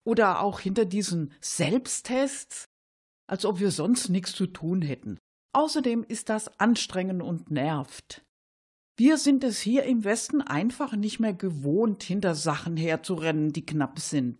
oder 0.06 0.40
auch 0.40 0.60
hinter 0.60 0.84
diesen 0.84 1.34
Selbsttests, 1.40 2.66
als 3.28 3.44
ob 3.44 3.58
wir 3.58 3.72
sonst 3.72 4.10
nichts 4.10 4.32
zu 4.32 4.46
tun 4.46 4.80
hätten. 4.80 5.18
Außerdem 5.56 6.04
ist 6.04 6.28
das 6.28 6.60
anstrengend 6.60 7.20
und 7.20 7.50
nervt. 7.50 8.22
Wir 8.96 9.18
sind 9.18 9.42
es 9.42 9.58
hier 9.58 9.82
im 9.82 10.04
Westen 10.04 10.40
einfach 10.40 10.94
nicht 10.94 11.18
mehr 11.18 11.34
gewohnt, 11.34 12.04
hinter 12.04 12.36
Sachen 12.36 12.76
herzurennen, 12.76 13.52
die 13.52 13.66
knapp 13.66 13.98
sind. 13.98 14.38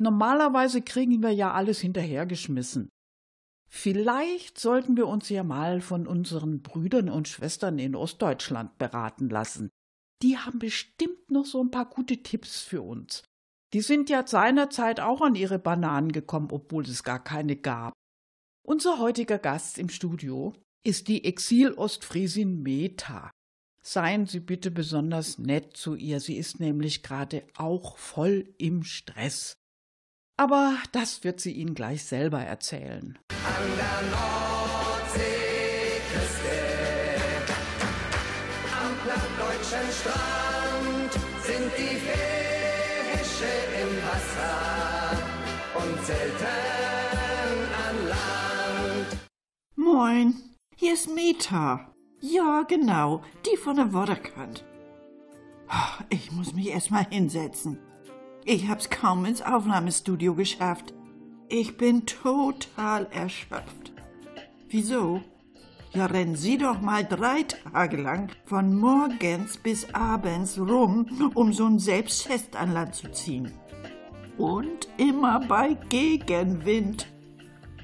Normalerweise 0.00 0.80
kriegen 0.80 1.22
wir 1.22 1.30
ja 1.30 1.52
alles 1.52 1.80
hinterhergeschmissen. 1.80 2.88
Vielleicht 3.68 4.58
sollten 4.58 4.96
wir 4.96 5.06
uns 5.06 5.28
ja 5.28 5.44
mal 5.44 5.82
von 5.82 6.06
unseren 6.06 6.62
Brüdern 6.62 7.10
und 7.10 7.28
Schwestern 7.28 7.78
in 7.78 7.94
Ostdeutschland 7.94 8.78
beraten 8.78 9.28
lassen. 9.28 9.68
Die 10.22 10.38
haben 10.38 10.58
bestimmt 10.58 11.30
noch 11.30 11.44
so 11.44 11.62
ein 11.62 11.70
paar 11.70 11.84
gute 11.84 12.22
Tipps 12.22 12.62
für 12.62 12.80
uns. 12.80 13.24
Die 13.74 13.82
sind 13.82 14.08
ja 14.08 14.26
seinerzeit 14.26 15.00
auch 15.00 15.20
an 15.20 15.34
ihre 15.34 15.58
Bananen 15.58 16.12
gekommen, 16.12 16.48
obwohl 16.50 16.84
es 16.84 17.04
gar 17.04 17.22
keine 17.22 17.56
gab. 17.56 17.92
Unser 18.66 18.98
heutiger 18.98 19.38
Gast 19.38 19.78
im 19.78 19.90
Studio 19.90 20.54
ist 20.82 21.08
die 21.08 21.24
Exil-Ostfriesin 21.24 22.62
Meta. 22.62 23.30
Seien 23.82 24.26
Sie 24.26 24.40
bitte 24.40 24.70
besonders 24.70 25.38
nett 25.38 25.76
zu 25.76 25.94
ihr, 25.94 26.20
sie 26.20 26.36
ist 26.36 26.58
nämlich 26.58 27.02
gerade 27.02 27.46
auch 27.54 27.98
voll 27.98 28.54
im 28.58 28.82
Stress. 28.82 29.59
Aber 30.40 30.78
das 30.92 31.22
wird 31.22 31.38
sie 31.38 31.52
Ihnen 31.52 31.74
gleich 31.74 32.02
selber 32.02 32.40
erzählen. 32.40 33.18
An 33.28 33.76
der 33.76 34.00
Nordseeküste, 34.10 35.28
am 38.72 38.92
plattdeutschen 39.04 39.86
Strand 40.00 41.12
sind 41.44 41.70
die 41.76 41.96
Fische 43.20 43.52
im 43.82 43.92
Wasser 44.08 44.56
und 45.74 46.06
selten 46.06 47.68
an 47.86 47.96
Land. 48.08 49.10
Moin, 49.76 50.26
hier 50.74 50.94
ist 50.94 51.14
Meta. 51.14 51.92
Ja, 52.22 52.62
genau, 52.62 53.22
die 53.44 53.58
von 53.58 53.76
der 53.76 53.92
Waterkant. 53.92 54.64
Ich 56.08 56.32
muss 56.32 56.54
mich 56.54 56.68
erst 56.68 56.90
mal 56.90 57.04
hinsetzen. 57.10 57.78
Ich 58.52 58.66
hab's 58.66 58.90
kaum 58.90 59.26
ins 59.26 59.42
Aufnahmestudio 59.42 60.34
geschafft. 60.34 60.92
Ich 61.48 61.76
bin 61.76 62.04
total 62.04 63.06
erschöpft. 63.12 63.92
Wieso? 64.68 65.22
Ja, 65.92 66.06
rennen 66.06 66.34
Sie 66.34 66.58
doch 66.58 66.80
mal 66.80 67.04
drei 67.04 67.44
Tage 67.44 67.96
lang 67.96 68.32
von 68.46 68.74
morgens 68.76 69.56
bis 69.56 69.94
abends 69.94 70.58
rum, 70.58 71.30
um 71.34 71.52
so 71.52 71.64
einen 71.64 71.78
Selbsttest 71.78 72.56
an 72.56 72.72
Land 72.72 72.96
zu 72.96 73.12
ziehen. 73.12 73.52
Und 74.36 74.88
immer 74.96 75.38
bei 75.46 75.74
Gegenwind. 75.88 77.06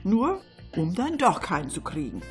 Nur, 0.03 0.41
um 0.77 0.97
dann 0.97 1.17
doch 1.17 1.41
keinen 1.41 1.71
zu 1.71 1.81
kriegen. 1.81 2.23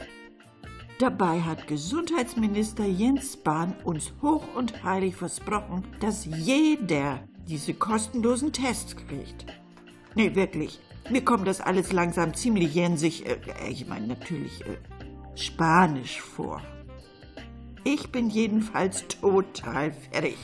Dabei 1.00 1.40
hat 1.40 1.68
Gesundheitsminister 1.68 2.84
Jens 2.86 3.32
Spahn 3.32 3.74
uns 3.86 4.12
hoch 4.22 4.44
und 4.58 4.84
heilig 4.84 5.16
versprochen, 5.16 5.86
dass 6.02 6.26
jeder 6.26 7.22
diese 7.48 7.74
kostenlosen 7.74 8.52
Tests 8.52 8.96
kriegt. 8.96 9.46
Nee, 10.16 10.36
wirklich. 10.36 10.80
Mir 11.10 11.24
kommt 11.24 11.48
das 11.48 11.62
alles 11.62 11.92
langsam 11.92 12.34
ziemlich 12.34 12.74
jensig, 12.74 13.26
äh, 13.28 13.38
ich 13.70 13.88
meine 13.88 14.08
natürlich 14.08 14.62
äh, 14.66 14.78
spanisch 15.36 16.20
vor. 16.20 16.62
Ich 17.84 18.12
bin 18.12 18.30
jedenfalls 18.30 19.08
total 19.08 19.94
fertig. 20.12 20.38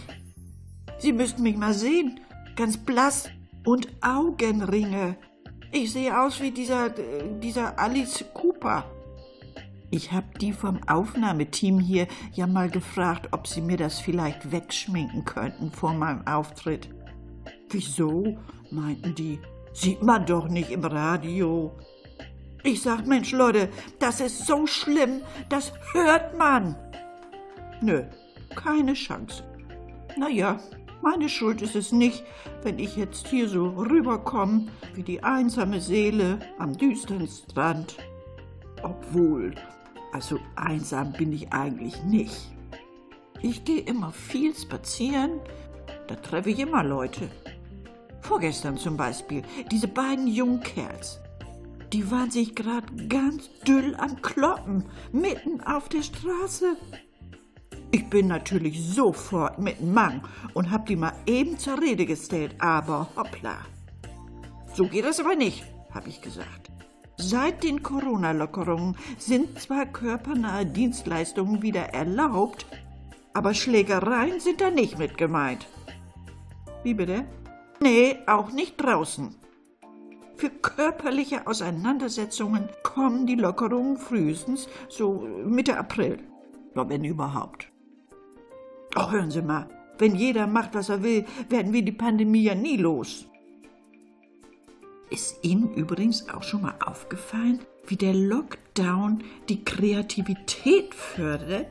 Sie 1.00 1.14
müssten 1.14 1.42
mich 1.42 1.58
mal 1.58 1.74
sehen. 1.74 2.20
Ganz 2.56 2.78
blass 2.78 3.30
und 3.66 3.88
Augenringe. 4.02 5.16
Ich 5.72 5.94
sehe 5.94 6.20
aus 6.20 6.40
wie 6.42 6.52
dieser, 6.52 6.96
äh, 6.98 7.40
dieser 7.40 7.80
Alice 7.80 8.24
Cooper. 8.36 8.86
Ich 9.94 10.14
hab 10.14 10.40
die 10.40 10.54
vom 10.54 10.80
Aufnahmeteam 10.88 11.78
hier 11.78 12.08
ja 12.32 12.48
mal 12.48 12.70
gefragt, 12.70 13.28
ob 13.34 13.46
sie 13.46 13.60
mir 13.60 13.76
das 13.76 14.00
vielleicht 14.00 14.50
wegschminken 14.50 15.26
könnten 15.26 15.70
vor 15.70 15.94
meinem 15.94 16.26
Auftritt. 16.26 16.90
Wieso? 17.70 18.38
meinten 18.72 19.14
die. 19.16 19.40
Sieht 19.74 20.02
man 20.02 20.26
doch 20.26 20.48
nicht 20.48 20.72
im 20.72 20.86
Radio. 20.86 21.78
Ich 22.64 22.82
sag, 22.82 23.06
Mensch, 23.06 23.34
Leute, 23.34 23.70
das 24.00 24.22
ist 24.22 24.46
so 24.46 24.66
schlimm, 24.66 25.22
das 25.50 25.74
hört 25.92 26.38
man. 26.38 26.76
Nö, 27.82 28.04
keine 28.56 28.94
Chance. 28.94 29.44
Naja, 30.18 30.60
meine 31.02 31.28
Schuld 31.28 31.62
ist 31.62 31.76
es 31.76 31.92
nicht, 31.92 32.24
wenn 32.64 32.80
ich 32.80 32.96
jetzt 32.96 33.28
hier 33.28 33.50
so 33.50 33.68
rüberkomme 33.70 34.68
wie 34.94 35.04
die 35.04 35.24
einsame 35.24 35.82
Seele 35.82 36.40
am 36.60 36.78
düsteren 36.78 37.28
Strand. 37.28 37.98
Obwohl, 38.84 39.56
also 40.12 40.40
einsam 40.56 41.14
bin 41.14 41.32
ich 41.34 41.52
eigentlich 41.54 42.04
nicht. 42.04 42.52
Ich 43.42 43.64
gehe 43.64 43.82
immer 43.82 44.12
viel 44.12 44.56
spazieren, 44.56 45.40
da 46.08 46.16
treffe 46.16 46.52
ich 46.52 46.60
immer 46.60 46.84
Leute. 46.84 47.30
Vorgestern 48.22 48.78
zum 48.78 48.98
Beispiel, 48.98 49.42
diese 49.72 49.88
beiden 49.88 50.28
jungen 50.28 50.62
Kerls. 50.62 51.20
Die 51.92 52.10
waren 52.10 52.32
sich 52.32 52.56
grad 52.56 53.10
ganz 53.10 53.50
düll 53.68 53.96
am 53.96 54.22
Kloppen, 54.22 54.86
mitten 55.12 55.62
auf 55.62 55.90
der 55.90 56.04
Straße. 56.04 56.78
Ich 57.92 58.10
bin 58.10 58.28
natürlich 58.28 58.82
sofort 58.82 59.60
mit 59.60 59.82
Mang 59.82 60.22
und 60.54 60.72
hab 60.72 60.86
die 60.86 60.96
mal 60.96 61.14
eben 61.26 61.58
zur 61.58 61.82
Rede 61.82 62.06
gestellt, 62.06 62.56
aber 62.60 63.10
hoppla. 63.18 63.58
So 64.74 64.88
geht 64.88 65.04
das 65.04 65.20
aber 65.20 65.36
nicht, 65.36 65.66
hab 65.94 66.08
ich 66.08 66.22
gesagt. 66.22 66.71
Seit 67.22 67.64
den 67.64 67.84
Corona-Lockerungen 67.84 68.98
sind 69.20 69.60
zwar 69.60 69.86
körpernahe 69.86 70.66
Dienstleistungen 70.66 71.62
wieder 71.62 71.94
erlaubt, 71.94 72.66
aber 73.34 73.54
Schlägereien 73.54 74.40
sind 74.40 74.60
da 74.60 74.72
nicht 74.72 74.98
mit 74.98 75.20
gemeint. 75.20 75.68
Wie 76.84 76.96
bitte? 76.96 77.26
Nee, 77.80 78.18
auch 78.26 78.52
nicht 78.52 78.78
draußen. 78.78 79.36
Für 80.36 80.50
körperliche 80.50 81.46
Auseinandersetzungen 81.46 82.70
kommen 82.82 83.28
die 83.28 83.36
Lockerungen 83.36 83.98
frühestens 83.98 84.68
so 84.90 85.28
Mitte 85.46 85.78
April. 85.78 86.18
Wenn 86.74 87.04
überhaupt. 87.04 87.72
Oh, 88.96 89.12
hören 89.12 89.30
Sie 89.30 89.44
mal, 89.44 89.70
wenn 90.00 90.16
jeder 90.16 90.48
macht, 90.48 90.74
was 90.74 90.90
er 90.90 91.04
will, 91.04 91.26
werden 91.50 91.72
wir 91.72 91.84
die 91.84 91.92
Pandemie 91.92 92.44
ja 92.44 92.56
nie 92.56 92.78
los. 92.78 93.28
Ist 95.12 95.44
Ihnen 95.44 95.74
übrigens 95.74 96.30
auch 96.30 96.42
schon 96.42 96.62
mal 96.62 96.76
aufgefallen, 96.86 97.60
wie 97.86 97.98
der 97.98 98.14
Lockdown 98.14 99.26
die 99.50 99.62
Kreativität 99.66 100.96
fördert? 100.96 101.68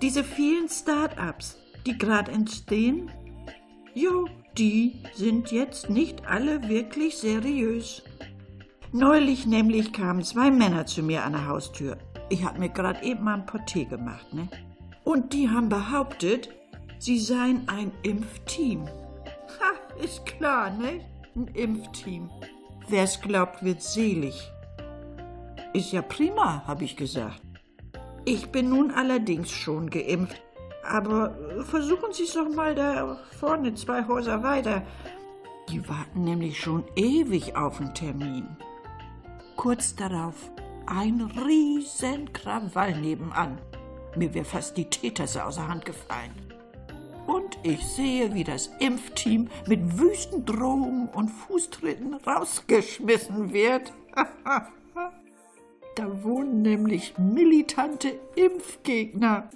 Diese 0.00 0.22
vielen 0.22 0.68
Start-ups, 0.68 1.58
die 1.84 1.98
gerade 1.98 2.30
entstehen? 2.30 3.10
Jo, 3.92 4.28
die 4.56 5.02
sind 5.14 5.50
jetzt 5.50 5.90
nicht 5.90 6.24
alle 6.28 6.68
wirklich 6.68 7.18
seriös. 7.18 8.02
Neulich 8.92 9.46
nämlich 9.46 9.92
kamen 9.92 10.22
zwei 10.22 10.52
Männer 10.52 10.86
zu 10.86 11.02
mir 11.02 11.24
an 11.24 11.32
der 11.32 11.48
Haustür. 11.48 11.98
Ich 12.28 12.44
hab 12.44 12.56
mir 12.56 12.68
gerade 12.68 13.02
eben 13.02 13.24
mal 13.24 13.34
ein 13.34 13.46
Porté 13.46 13.84
gemacht, 13.84 14.32
ne? 14.32 14.48
Und 15.02 15.32
die 15.32 15.48
haben 15.48 15.68
behauptet, 15.68 16.50
sie 17.00 17.18
seien 17.18 17.68
ein 17.68 17.90
Impfteam. 18.04 18.86
Ha, 18.86 20.00
ist 20.04 20.24
klar, 20.24 20.70
ne? 20.70 21.00
Ein 21.34 21.48
Impfteam. 21.48 22.30
Wer's 22.88 23.20
glaubt, 23.20 23.62
wird 23.62 23.82
selig. 23.82 24.50
Ist 25.72 25.92
ja 25.92 26.02
prima, 26.02 26.64
hab 26.66 26.82
ich 26.82 26.96
gesagt. 26.96 27.40
Ich 28.24 28.50
bin 28.50 28.68
nun 28.70 28.90
allerdings 28.90 29.50
schon 29.50 29.88
geimpft. 29.88 30.42
Aber 30.82 31.34
versuchen 31.64 32.12
Sie 32.12 32.24
es 32.24 32.34
doch 32.34 32.48
mal 32.48 32.74
da 32.74 33.18
vorne 33.38 33.74
zwei 33.74 34.06
Häuser 34.06 34.42
weiter. 34.42 34.82
Die 35.68 35.88
warten 35.88 36.24
nämlich 36.24 36.58
schon 36.58 36.84
ewig 36.96 37.54
auf 37.54 37.80
einen 37.80 37.94
Termin. 37.94 38.48
Kurz 39.56 39.94
darauf 39.94 40.50
ein 40.86 41.30
riesen 41.46 42.32
Krawall 42.32 42.98
nebenan. 43.00 43.58
Mir 44.16 44.34
wäre 44.34 44.44
fast 44.44 44.76
die 44.76 44.90
Teetasse 44.90 45.44
aus 45.44 45.54
der 45.56 45.68
Hand 45.68 45.84
gefallen. 45.84 46.34
Und 47.30 47.58
ich 47.62 47.86
sehe, 47.86 48.34
wie 48.34 48.42
das 48.42 48.72
Impfteam 48.80 49.48
mit 49.68 50.00
wüsten 50.00 50.44
Drohungen 50.44 51.08
und 51.10 51.28
Fußtritten 51.28 52.14
rausgeschmissen 52.14 53.52
wird. 53.52 53.92
da 55.94 56.24
wohnen 56.24 56.62
nämlich 56.62 57.16
militante 57.18 58.18
Impfgegner. 58.34 59.48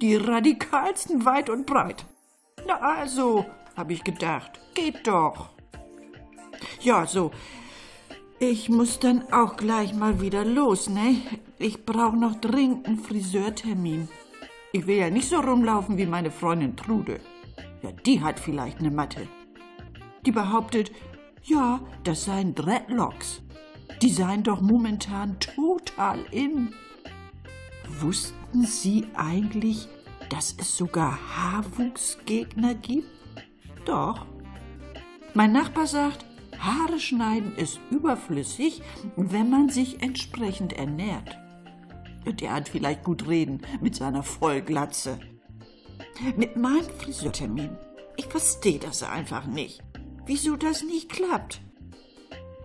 Die 0.00 0.16
radikalsten 0.16 1.26
weit 1.26 1.50
und 1.50 1.66
breit. 1.66 2.06
Na 2.66 2.80
also, 2.80 3.44
habe 3.76 3.92
ich 3.92 4.02
gedacht, 4.02 4.58
geht 4.72 5.06
doch. 5.06 5.50
Ja, 6.80 7.06
so. 7.06 7.32
Ich 8.38 8.70
muss 8.70 8.98
dann 8.98 9.30
auch 9.30 9.58
gleich 9.58 9.92
mal 9.92 10.22
wieder 10.22 10.46
los, 10.46 10.88
ne? 10.88 11.16
Ich 11.58 11.84
brauche 11.84 12.16
noch 12.16 12.36
dringend 12.36 12.86
einen 12.86 12.98
Friseurtermin. 12.98 14.08
Ich 14.72 14.86
will 14.86 14.98
ja 14.98 15.10
nicht 15.10 15.28
so 15.28 15.40
rumlaufen 15.40 15.98
wie 15.98 16.06
meine 16.06 16.30
Freundin 16.30 16.76
Trude. 16.76 17.20
Ja, 17.82 17.90
die 17.92 18.20
hat 18.20 18.38
vielleicht 18.38 18.78
eine 18.78 18.90
Matte. 18.90 19.26
Die 20.24 20.30
behauptet, 20.30 20.92
ja, 21.42 21.80
das 22.04 22.24
seien 22.24 22.54
Dreadlocks. 22.54 23.42
Die 24.00 24.10
seien 24.10 24.44
doch 24.44 24.60
momentan 24.60 25.38
total 25.40 26.24
in. 26.30 26.72
Wussten 28.00 28.62
Sie 28.62 29.06
eigentlich, 29.14 29.88
dass 30.28 30.54
es 30.58 30.76
sogar 30.76 31.18
Haarwuchsgegner 31.36 32.74
gibt? 32.74 33.08
Doch. 33.84 34.24
Mein 35.34 35.52
Nachbar 35.52 35.86
sagt, 35.86 36.24
Haare 36.58 37.00
schneiden 37.00 37.56
ist 37.56 37.80
überflüssig, 37.90 38.82
wenn 39.16 39.50
man 39.50 39.68
sich 39.70 40.02
entsprechend 40.02 40.74
ernährt. 40.74 41.36
Der 42.26 42.52
hat 42.52 42.68
vielleicht 42.68 43.04
gut 43.04 43.26
reden 43.28 43.62
mit 43.80 43.94
seiner 43.94 44.22
Vollglatze. 44.22 45.18
Mit 46.36 46.56
meinem 46.56 46.88
Friseurtermin. 46.98 47.76
Ich 48.16 48.26
verstehe 48.26 48.78
das 48.78 49.02
einfach 49.02 49.46
nicht. 49.46 49.82
Wieso 50.26 50.56
das 50.56 50.82
nicht 50.82 51.10
klappt? 51.10 51.60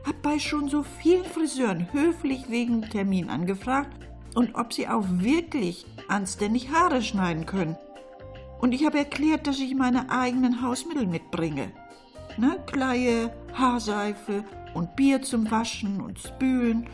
Hab 0.05 0.21
bei 0.21 0.39
schon 0.39 0.69
so 0.69 0.83
vielen 0.83 1.25
Friseuren 1.25 1.91
höflich 1.93 2.49
wegen 2.49 2.81
Termin 2.83 3.29
angefragt 3.29 3.97
und 4.35 4.55
ob 4.55 4.73
sie 4.73 4.87
auch 4.87 5.05
wirklich 5.09 5.85
anständig 6.07 6.69
Haare 6.69 7.01
schneiden 7.01 7.45
können. 7.45 7.77
Und 8.59 8.73
ich 8.73 8.85
habe 8.85 8.99
erklärt, 8.99 9.47
dass 9.47 9.59
ich 9.59 9.73
meine 9.73 10.11
eigenen 10.11 10.61
Hausmittel 10.61 11.07
mitbringe 11.07 11.71
ne? 12.37 12.59
Kleie, 12.65 13.31
Haarseife 13.53 14.43
und 14.73 14.95
Bier 14.95 15.21
zum 15.21 15.49
Waschen 15.49 16.01
und 16.01 16.19
Spülen 16.19 16.87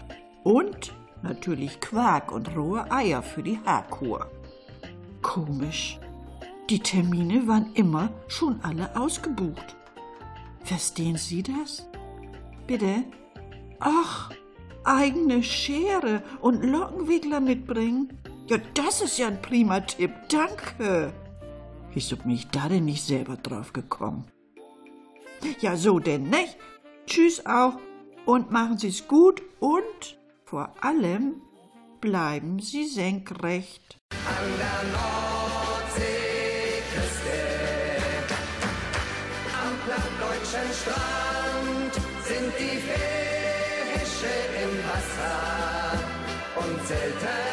und 0.43 0.93
natürlich 1.23 1.79
Quark 1.79 2.31
und 2.31 2.55
rohe 2.55 2.89
Eier 2.91 3.21
für 3.21 3.43
die 3.43 3.59
Haarkur. 3.65 4.29
Komisch. 5.21 5.99
Die 6.69 6.79
Termine 6.79 7.47
waren 7.47 7.73
immer 7.73 8.09
schon 8.27 8.59
alle 8.61 8.95
ausgebucht. 8.95 9.75
Verstehen 10.63 11.17
Sie 11.17 11.43
das? 11.43 11.87
Bitte? 12.67 13.03
Ach, 13.79 14.31
eigene 14.83 15.43
Schere 15.43 16.23
und 16.39 16.63
Lockenwickler 16.63 17.39
mitbringen? 17.39 18.17
Ja, 18.47 18.57
das 18.73 19.01
ist 19.01 19.17
ja 19.17 19.27
ein 19.27 19.41
prima 19.41 19.81
Tipp. 19.81 20.11
Danke. 20.29 21.13
Wieso 21.93 22.15
bin 22.17 22.31
ich 22.31 22.47
da 22.47 22.69
denn 22.69 22.85
nicht 22.85 23.03
selber 23.03 23.35
drauf 23.37 23.73
gekommen? 23.73 24.25
Ja, 25.59 25.75
so 25.75 25.99
denn, 25.99 26.29
nicht? 26.29 26.57
Tschüss 27.05 27.45
auch 27.45 27.77
und 28.25 28.51
machen 28.51 28.77
Sie's 28.77 29.07
gut 29.07 29.41
und 29.59 30.20
vor 30.51 30.69
allem 30.81 31.41
bleiben 32.01 32.59
Sie 32.59 32.85
senkrecht. 32.85 33.97
An 34.11 34.49
der 34.59 34.81
Nordseeküste, 34.91 36.07
am 39.63 39.73
plattdeutschen 39.85 40.69
Strand 40.81 41.93
sind 42.27 42.51
die 42.59 42.77
Fische 42.85 44.35
im 44.63 44.73
Wasser 44.89 45.39
und 46.57 46.77
selten 46.85 47.50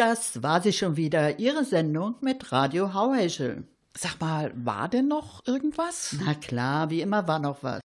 das 0.00 0.42
war 0.42 0.62
sie 0.62 0.72
schon 0.72 0.96
wieder, 0.96 1.38
Ihre 1.38 1.62
Sendung 1.62 2.14
mit 2.22 2.52
Radio 2.52 2.94
Hauheschel. 2.94 3.64
Sag 3.94 4.18
mal, 4.18 4.50
war 4.54 4.88
denn 4.88 5.08
noch 5.08 5.46
irgendwas? 5.46 6.16
Na 6.24 6.32
klar, 6.32 6.88
wie 6.88 7.02
immer 7.02 7.28
war 7.28 7.38
noch 7.38 7.62
was. 7.62 7.82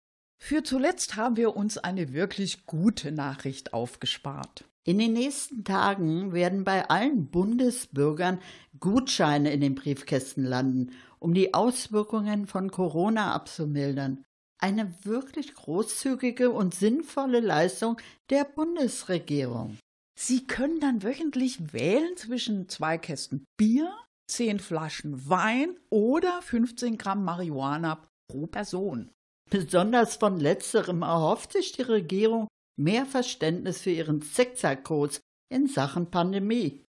Für 0.42 0.64
zuletzt 0.64 1.14
haben 1.14 1.36
wir 1.36 1.54
uns 1.54 1.78
eine 1.78 2.12
wirklich 2.12 2.66
gute 2.66 3.12
Nachricht 3.12 3.72
aufgespart. 3.74 4.64
In 4.82 4.98
den 4.98 5.12
nächsten 5.12 5.62
Tagen 5.62 6.32
werden 6.32 6.64
bei 6.64 6.90
allen 6.90 7.30
Bundesbürgern 7.30 8.40
Gutscheine 8.80 9.52
in 9.52 9.60
den 9.60 9.76
Briefkästen 9.76 10.42
landen, 10.42 10.90
um 11.20 11.32
die 11.32 11.54
Auswirkungen 11.54 12.48
von 12.48 12.72
Corona 12.72 13.32
abzumildern. 13.32 14.24
Eine 14.58 14.92
wirklich 15.04 15.54
großzügige 15.54 16.50
und 16.50 16.74
sinnvolle 16.74 17.38
Leistung 17.38 17.98
der 18.30 18.42
Bundesregierung. 18.42 19.78
Sie 20.22 20.46
können 20.46 20.80
dann 20.80 21.02
wöchentlich 21.02 21.72
wählen 21.72 22.14
zwischen 22.14 22.68
zwei 22.68 22.98
Kästen 22.98 23.46
Bier, 23.56 23.90
zehn 24.26 24.58
Flaschen 24.58 25.30
Wein 25.30 25.78
oder 25.88 26.42
15 26.42 26.98
Gramm 26.98 27.24
Marihuana 27.24 28.06
pro 28.30 28.46
Person. 28.46 29.10
Besonders 29.48 30.16
von 30.16 30.38
letzterem 30.38 31.00
erhofft 31.00 31.54
sich 31.54 31.72
die 31.72 31.82
Regierung 31.82 32.48
mehr 32.78 33.06
Verständnis 33.06 33.80
für 33.80 33.92
ihren 33.92 34.20
Zickzackkurs 34.20 35.22
in 35.50 35.68
Sachen 35.68 36.10
Pandemie. 36.10 36.84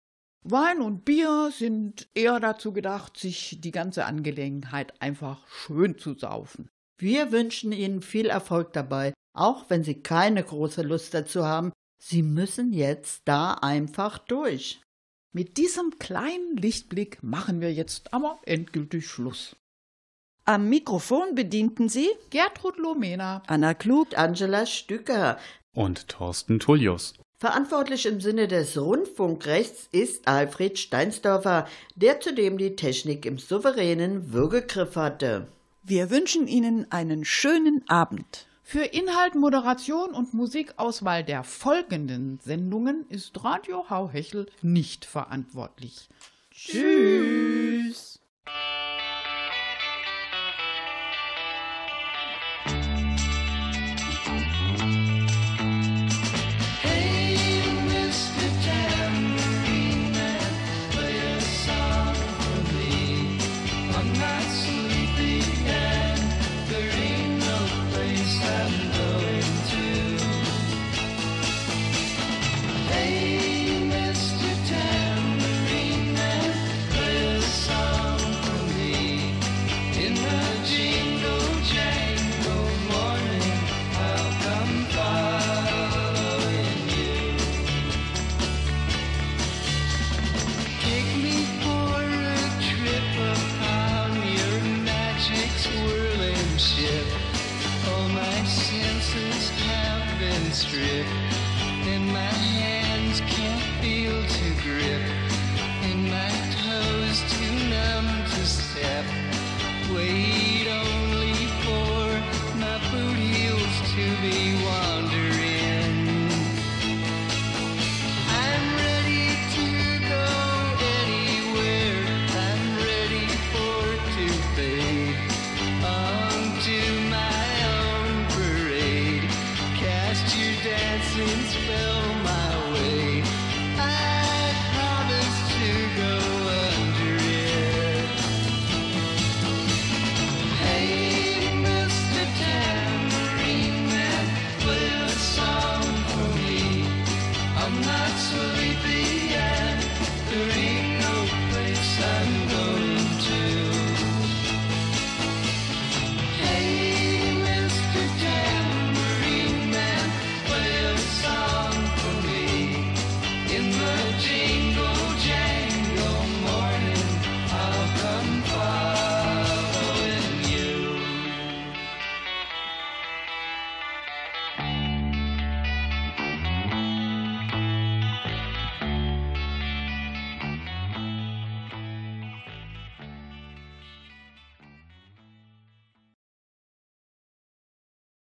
Wein 0.43 0.81
und 0.81 1.05
Bier 1.05 1.51
sind 1.53 2.09
eher 2.14 2.41
dazu 2.41 2.72
gedacht, 2.72 3.18
sich 3.18 3.61
die 3.61 3.72
ganze 3.72 4.07
Angelegenheit 4.07 5.03
einfach 5.03 5.47
schön 5.49 5.99
zu 5.99 6.14
saufen. 6.14 6.70
Wir 6.99 7.31
wünschen 7.31 7.72
Ihnen 7.72 8.01
viel 8.01 8.31
Erfolg 8.31 8.72
dabei, 8.72 9.12
auch 9.37 9.68
wenn 9.68 9.85
Sie 9.85 10.03
keine 10.03 10.43
große 10.43 10.81
Lust 10.81 11.12
dazu 11.12 11.45
haben. 11.45 11.72
Sie 11.99 12.23
müssen 12.23 12.73
jetzt 12.73 13.23
da 13.25 13.55
einfach 13.55 14.19
durch. 14.19 14.81
Mit 15.33 15.57
diesem 15.57 15.99
kleinen 15.99 16.57
Lichtblick 16.57 17.23
machen 17.23 17.61
wir 17.61 17.73
jetzt 17.73 18.15
aber 18.15 18.39
endgültig 18.45 19.07
Schluss. 19.07 19.57
Am 20.45 20.69
Mikrofon 20.71 21.35
bedienten 21.35 21.91
sie 21.91 22.09
Gertrud 22.31 22.79
Lomena. 22.79 23.43
Anna 23.47 23.75
Klug, 23.75 24.17
Angela 24.17 24.65
Stücker. 24.65 25.39
Und 25.75 26.09
Thorsten 26.09 26.59
Tullius. 26.59 27.15
Verantwortlich 27.39 28.07
im 28.07 28.21
Sinne 28.21 28.49
des 28.49 28.77
Rundfunkrechts 28.77 29.89
ist 29.93 30.27
Alfred 30.27 30.79
Steinsdorfer, 30.79 31.69
der 31.95 32.21
zudem 32.21 32.59
die 32.59 32.75
Technik 32.75 33.27
im 33.27 33.39
souveränen 33.39 34.33
Würgegriff 34.33 34.97
hatte. 34.97 35.47
Wir 35.85 36.11
wünschen 36.11 36.49
Ihnen 36.49 36.91
einen 36.91 37.25
schönen 37.25 37.89
Abend. 37.89 38.48
Für 38.71 38.85
Inhalt, 38.85 39.35
Moderation 39.35 40.11
und 40.11 40.35
Musikauswahl 40.35 41.25
der 41.25 41.43
folgenden 41.43 42.39
Sendungen 42.45 43.07
ist 43.09 43.43
Radio 43.43 43.89
Hauhechel 43.89 44.45
nicht 44.61 45.07
verantwortlich. 45.07 46.11
Tschüss. 46.51 48.21